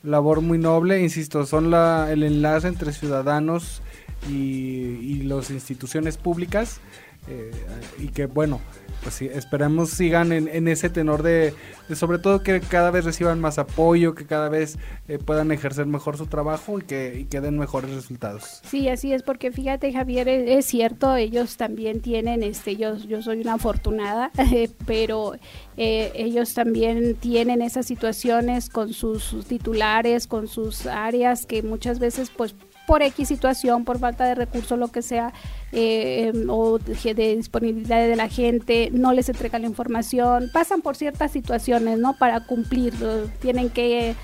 labor 0.02 0.40
muy 0.40 0.58
noble, 0.58 1.00
insisto, 1.00 1.46
son 1.46 1.70
la, 1.70 2.12
el 2.12 2.22
enlace 2.22 2.68
entre 2.68 2.92
ciudadanos 2.92 3.80
y, 4.28 4.34
y 4.34 5.22
las 5.22 5.50
instituciones 5.50 6.18
públicas 6.18 6.80
eh, 7.28 7.50
y 7.98 8.08
que 8.08 8.26
bueno, 8.26 8.60
pues 9.04 9.16
sí, 9.16 9.28
esperamos 9.32 9.90
sigan 9.90 10.32
en, 10.32 10.66
ese 10.66 10.88
tenor 10.88 11.22
de, 11.22 11.52
sobre 11.94 12.18
todo 12.18 12.42
que 12.42 12.60
cada 12.60 12.90
vez 12.90 13.04
reciban 13.04 13.38
más 13.38 13.58
apoyo, 13.58 14.14
que 14.14 14.24
cada 14.24 14.48
vez 14.48 14.78
eh, 15.08 15.18
puedan 15.18 15.52
ejercer 15.52 15.84
mejor 15.84 16.16
su 16.16 16.26
trabajo 16.26 16.78
y 16.78 16.82
que, 16.82 17.20
y 17.20 17.24
den 17.26 17.58
mejores 17.58 17.90
resultados. 17.90 18.62
Sí, 18.64 18.88
así 18.88 19.12
es, 19.12 19.22
porque 19.22 19.52
fíjate 19.52 19.92
Javier, 19.92 20.26
es, 20.28 20.64
cierto, 20.64 21.14
ellos 21.16 21.58
también 21.58 22.00
tienen, 22.00 22.42
este, 22.42 22.76
yo, 22.76 22.96
yo 22.96 23.20
soy 23.20 23.42
una 23.42 23.54
afortunada, 23.54 24.30
pero 24.86 25.34
eh, 25.76 26.10
ellos 26.14 26.54
también 26.54 27.14
tienen 27.14 27.60
esas 27.60 27.84
situaciones 27.84 28.70
con 28.70 28.94
sus 28.94 29.44
titulares, 29.46 30.26
con 30.26 30.48
sus 30.48 30.86
áreas 30.86 31.44
que 31.44 31.62
muchas 31.62 31.98
veces 31.98 32.30
pues 32.34 32.54
por 32.86 33.02
X 33.02 33.28
situación, 33.28 33.84
por 33.84 33.98
falta 33.98 34.24
de 34.24 34.34
recursos, 34.34 34.78
lo 34.78 34.88
que 34.88 35.02
sea, 35.02 35.32
eh, 35.72 36.32
o 36.48 36.78
de 36.78 37.36
disponibilidad 37.36 38.06
de 38.06 38.16
la 38.16 38.28
gente, 38.28 38.90
no 38.92 39.12
les 39.12 39.28
entrega 39.28 39.58
la 39.58 39.66
información, 39.66 40.50
pasan 40.52 40.82
por 40.82 40.96
ciertas 40.96 41.32
situaciones, 41.32 41.98
¿no? 41.98 42.16
Para 42.18 42.46
cumplir, 42.46 42.94
tienen 43.40 43.70
que... 43.70 44.14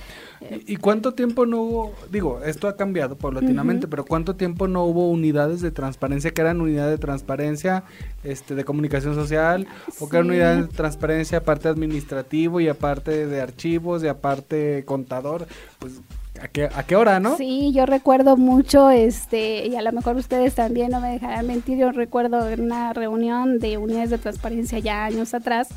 ¿Y 0.67 0.77
cuánto 0.77 1.13
tiempo 1.13 1.45
no 1.45 1.61
hubo? 1.61 1.95
Digo, 2.11 2.41
esto 2.43 2.67
ha 2.67 2.75
cambiado 2.75 3.19
paulatinamente, 3.19 3.87
pero 3.87 4.07
¿cuánto 4.07 4.37
tiempo 4.37 4.69
no 4.69 4.85
hubo 4.85 5.11
unidades 5.11 5.61
de 5.61 5.71
transparencia 5.71 6.31
que 6.31 6.41
eran 6.41 6.63
unidades 6.63 6.93
de 6.93 6.99
transparencia 6.99 7.85
este, 8.25 8.55
de 8.55 8.65
comunicación 8.65 9.15
social 9.15 9.69
o 9.99 10.09
que 10.09 10.17
eran 10.17 10.31
unidades 10.31 10.69
de 10.69 10.75
transparencia 10.75 11.39
aparte 11.39 11.69
administrativo 11.69 12.59
y 12.59 12.69
aparte 12.69 13.27
de 13.27 13.41
archivos 13.43 14.03
y 14.03 14.09
aparte 14.09 14.83
contador? 14.87 15.47
Pues 15.79 16.01
¿A 16.43 16.49
qué, 16.49 16.69
¿A 16.75 16.83
qué 16.85 16.97
hora, 16.97 17.21
no? 17.21 17.37
Sí, 17.37 17.71
yo 17.73 17.85
recuerdo 17.85 18.37
mucho, 18.39 18.89
este, 18.89 19.67
y 19.67 19.77
a 19.77 19.83
lo 19.83 19.93
mejor 19.93 20.17
ustedes 20.17 20.55
también 20.55 20.91
no 20.91 21.01
me 21.01 21.11
dejarán 21.11 21.47
mentir, 21.47 21.77
yo 21.77 21.93
recuerdo 21.93 22.49
en 22.49 22.63
una 22.63 22.95
reunión 22.95 23.59
de 23.59 23.77
unidades 23.77 24.09
de 24.09 24.19
transparencia 24.19 24.79
ya 24.79 25.05
años 25.05 25.35
atrás, 25.35 25.69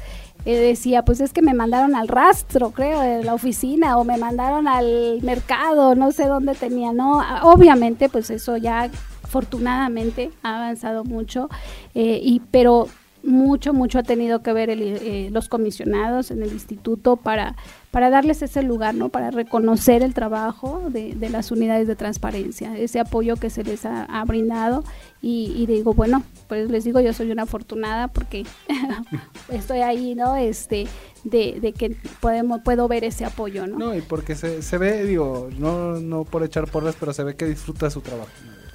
eh, 0.46 0.58
decía, 0.58 1.04
pues 1.04 1.20
es 1.20 1.34
que 1.34 1.42
me 1.42 1.54
mandaron 1.54 1.96
al 1.96 2.08
rastro, 2.08 2.72
creo, 2.72 3.02
de 3.02 3.24
la 3.24 3.34
oficina, 3.34 3.98
o 3.98 4.06
me 4.06 4.18
mandaron 4.18 4.70
al 4.70 5.20
mercado, 5.22 5.96
no 5.96 6.14
sé 6.14 6.28
dónde 6.28 6.56
tenía, 6.56 6.94
¿no? 6.94 7.22
Obviamente, 7.44 8.08
pues 8.08 8.30
eso 8.30 8.56
ya 8.56 8.90
afortunadamente 9.24 10.32
ha 10.44 10.58
avanzado 10.58 11.04
mucho, 11.04 11.50
eh, 11.94 12.22
y 12.24 12.42
pero 12.52 12.88
mucho, 13.24 13.74
mucho 13.74 14.00
ha 14.00 14.04
tenido 14.04 14.42
que 14.42 14.54
ver 14.54 14.70
eh, 14.70 15.30
los 15.32 15.48
comisionados 15.48 16.30
en 16.30 16.44
el 16.44 16.52
instituto 16.52 17.16
para, 17.16 17.56
para 17.92 18.10
darles 18.10 18.42
ese 18.42 18.64
lugar, 18.64 18.96
¿no? 18.96 19.10
Para 19.10 19.32
reconocer 19.32 20.04
el 20.04 20.14
trabajo 20.14 20.82
de, 20.90 21.16
las 21.30 21.52
unidades 21.52 21.88
de 21.88 21.96
transparencia, 21.96 22.78
ese 22.78 23.00
apoyo 23.00 23.38
que 23.38 23.50
se 23.50 23.64
les 23.64 23.86
ha, 23.86 24.24
brindado 24.26 24.84
y, 25.22 25.66
digo, 25.68 25.94
bueno, 25.94 26.24
pues 26.48 26.70
les 26.70 26.84
digo, 26.84 27.00
yo 27.00 27.14
soy 27.14 27.32
una 27.32 27.44
afortunada 27.44 28.10
porque 28.10 28.46
estoy 29.50 29.80
ahí, 29.80 30.16
¿no? 30.16 30.36
Este, 30.36 30.88
de, 31.24 31.60
de, 31.62 31.72
que 31.72 31.96
podemos, 32.20 32.62
puedo 32.62 32.88
ver 32.88 33.06
ese 33.06 33.26
apoyo, 33.26 33.68
¿no? 33.68 33.78
No, 33.78 33.96
y 33.96 34.02
porque 34.02 34.36
se, 34.36 34.62
se 34.62 34.78
ve, 34.78 35.06
digo, 35.06 35.50
no, 35.58 36.00
no 36.00 36.26
por 36.26 36.44
echar 36.44 36.70
porras, 36.70 36.96
pero 37.00 37.14
se 37.14 37.24
ve 37.24 37.36
que 37.36 37.46
disfruta 37.46 37.90
su 37.90 38.02
trabajo. 38.02 38.32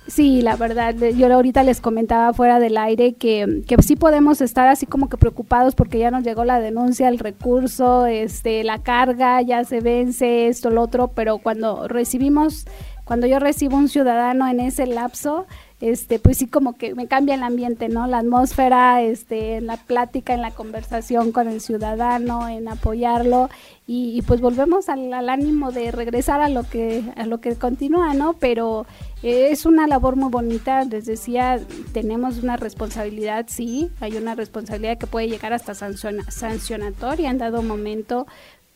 Sí, 0.09 0.41
la 0.41 0.57
verdad, 0.57 0.95
yo 0.95 1.31
ahorita 1.31 1.63
les 1.65 1.83
comentaba 1.83 2.33
fuera 2.33 2.59
del 2.61 2.79
aire 2.79 3.13
que, 3.13 3.63
que 3.67 3.77
sí 3.83 3.95
podemos 3.95 4.41
estar 4.41 4.67
así 4.67 4.87
como 4.87 5.11
que 5.11 5.19
preocupados 5.19 5.75
porque 5.75 5.99
ya 5.99 6.11
nos 6.11 6.25
llegó 6.25 6.47
la 6.47 6.61
denuncia, 6.61 7.09
el 7.11 7.19
recurso, 7.19 8.07
este, 8.07 8.65
la 8.65 8.79
carga, 8.79 9.43
ya 9.43 9.65
se 9.65 9.81
vence 9.81 10.49
esto, 10.49 10.71
lo 10.71 10.81
otro, 10.81 11.09
pero 11.09 11.37
cuando 11.37 11.89
recibimos, 11.89 12.65
cuando 13.05 13.27
yo 13.27 13.39
recibo 13.39 13.77
un 13.77 13.91
ciudadano 13.91 14.49
en 14.49 14.61
ese 14.61 14.87
lapso, 14.87 15.47
este, 15.81 16.19
pues 16.19 16.39
sí 16.39 16.49
como 16.49 16.77
que 16.77 16.95
me 16.95 17.07
cambia 17.07 17.35
el 17.35 17.43
ambiente, 17.43 17.89
¿no? 17.89 18.07
La 18.07 18.19
atmósfera, 18.19 19.03
este, 19.03 19.57
en 19.57 19.67
la 19.67 19.77
plática, 19.77 20.35
en 20.35 20.43
la 20.43 20.51
conversación 20.51 21.31
con 21.31 21.49
el 21.49 21.61
ciudadano, 21.61 22.49
en 22.49 22.69
apoyarlo 22.69 23.49
y, 23.87 24.21
pues 24.23 24.41
volvemos 24.43 24.89
al, 24.91 25.13
ánimo 25.31 25.73
de 25.73 25.91
regresar 25.93 26.43
a 26.43 26.51
lo 26.51 26.65
que 26.65 27.03
a 27.17 27.25
lo 27.25 27.41
que 27.41 27.55
continúa, 27.57 28.13
¿no? 28.13 28.35
Pero 28.35 28.87
eh, 29.23 29.49
es 29.51 29.65
una 29.65 29.87
labor 29.87 30.17
muy 30.17 30.31
bonita, 30.31 30.85
les 30.85 31.07
decía, 31.07 31.59
tenemos 31.93 32.43
una 32.43 32.57
responsabilidad, 32.57 33.47
sí, 33.49 33.91
hay 34.01 34.17
una 34.17 34.35
responsabilidad 34.35 34.99
que 34.99 35.07
puede 35.07 35.29
llegar 35.29 35.53
hasta 35.53 35.75
sancionatoria 35.75 37.31
en 37.31 37.39
dado 37.39 37.63
momento, 37.63 38.27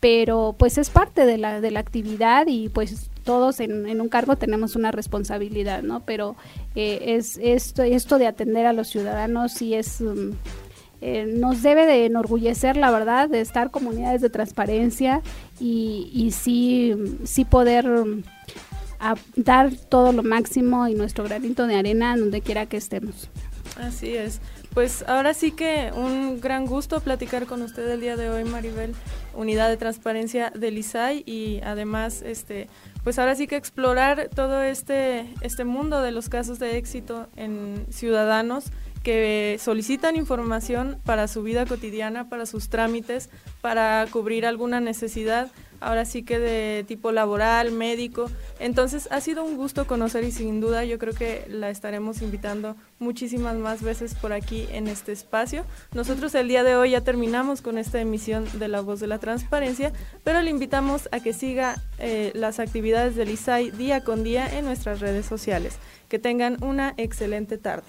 pero 0.03 0.57
pues 0.59 0.79
es 0.79 0.91
parte 0.91 1.27
de 1.27 1.39
la, 1.39 1.61
de 1.61 1.71
la 1.71 1.79
actividad 1.79 2.49
y 2.49 2.69
pues 2.69 3.09
todos 3.23 3.61
en, 3.61 4.01
un 4.01 4.09
cargo 4.09 4.35
tenemos 4.35 4.75
una 4.75 4.91
responsabilidad, 4.91 5.85
¿no? 5.85 6.01
Pero 6.01 6.35
eh, 6.75 7.15
es 7.17 7.39
esto, 7.41 7.85
esto 7.85 8.19
de 8.19 8.27
atender 8.27 8.67
a 8.67 8.73
los 8.73 8.89
ciudadanos 8.89 9.53
sí 9.53 9.75
es... 9.75 10.01
Um, 10.01 10.33
eh, 11.01 11.27
nos 11.27 11.63
debe 11.63 11.87
de 11.87 12.07
enorgullecer, 12.07 12.77
la 12.77 12.91
verdad, 12.91 13.29
de 13.29 13.41
estar 13.41 13.71
comunidades 13.71 14.21
de 14.21 14.31
transparencia 14.31 15.21
y, 15.61 16.11
y 16.13 16.33
sí, 16.33 16.95
sí 17.23 17.45
poder 17.45 17.89
um, 17.89 18.23
dar 19.37 19.73
todo 19.89 20.13
lo 20.13 20.25
máximo 20.25 20.89
y 20.89 20.95
nuestro 20.95 21.25
granito 21.25 21.69
de 21.69 21.77
arena 21.77 22.17
donde 22.17 22.41
quiera 22.41 22.67
que 22.67 22.77
estemos. 22.77 23.29
Así 23.77 24.17
es. 24.17 24.41
Pues 24.75 25.05
ahora 25.07 25.35
sí 25.35 25.53
que 25.53 25.91
un 25.95 26.41
gran 26.41 26.65
gusto 26.65 27.01
platicar 27.01 27.45
con 27.45 27.61
usted 27.61 27.87
el 27.91 28.01
día 28.01 28.17
de 28.17 28.31
hoy, 28.31 28.45
Maribel, 28.45 28.95
Unidad 29.35 29.69
de 29.69 29.77
Transparencia 29.77 30.51
del 30.51 30.79
ISAI 30.79 31.25
y 31.27 31.61
además 31.63 32.23
este 32.23 32.69
pues 33.05 33.19
ahora 33.19 33.35
sí 33.35 33.47
que 33.47 33.57
explorar 33.57 34.31
todo 34.35 34.63
este 34.63 35.27
este 35.43 35.65
mundo 35.65 36.01
de 36.01 36.11
los 36.11 36.31
casos 36.31 36.59
de 36.59 36.79
éxito 36.79 37.29
en 37.37 37.87
ciudadanos 37.91 38.73
que 39.03 39.59
solicitan 39.61 40.17
información 40.17 40.99
para 41.05 41.29
su 41.29 41.43
vida 41.43 41.67
cotidiana, 41.67 42.31
para 42.31 42.47
sus 42.47 42.71
trámites, 42.71 43.29
para 43.61 44.07
cubrir 44.11 44.47
alguna 44.47 44.81
necesidad 44.81 45.51
ahora 45.83 46.05
sí 46.05 46.23
que 46.23 46.39
de 46.39 46.85
tipo 46.87 47.13
laboral, 47.13 47.73
médico. 47.73 48.31
Entonces 48.59 49.09
ha 49.11 49.21
sido 49.21 49.45
un 49.45 49.57
gusto 49.57 49.87
conocer 49.87 50.25
y 50.25 50.33
sin 50.33 50.61
duda 50.61 50.85
yo 50.85 50.99
creo 50.99 51.15
que 51.15 51.45
la 51.49 51.71
estaremos 51.71 52.23
invitando 52.23 52.77
muchísimas 52.99 53.57
más 53.57 53.83
veces 53.83 54.15
por 54.15 54.33
aquí 54.33 54.67
en 54.73 54.89
este 54.89 55.13
espacio. 55.13 55.65
Nosotros 55.93 56.35
el 56.35 56.49
día 56.49 56.65
de 56.65 56.77
hoy 56.77 56.91
ya 56.91 57.01
terminamos 57.03 57.63
con 57.63 57.79
esta 57.79 58.01
emisión 58.01 58.47
de 58.59 58.69
La 58.69 58.81
Voz 58.81 59.01
de 59.01 59.07
la 59.07 59.19
Transparencia, 59.19 59.93
pero 60.25 60.41
le 60.43 60.51
invitamos 60.51 61.09
a 61.13 61.21
que 61.21 61.33
siga 61.33 61.77
eh, 61.99 62.33
las 62.35 62.61
actividades 62.61 63.17
del 63.17 63.31
ISAI 63.31 63.71
día 63.71 64.05
con 64.05 64.25
día 64.25 64.59
en 64.59 64.65
nuestras 64.65 65.01
redes 65.01 65.27
sociales. 65.27 65.77
Que 66.09 66.19
tengan 66.19 66.63
una 66.63 66.95
excelente 66.97 67.59
tarde. 67.59 67.89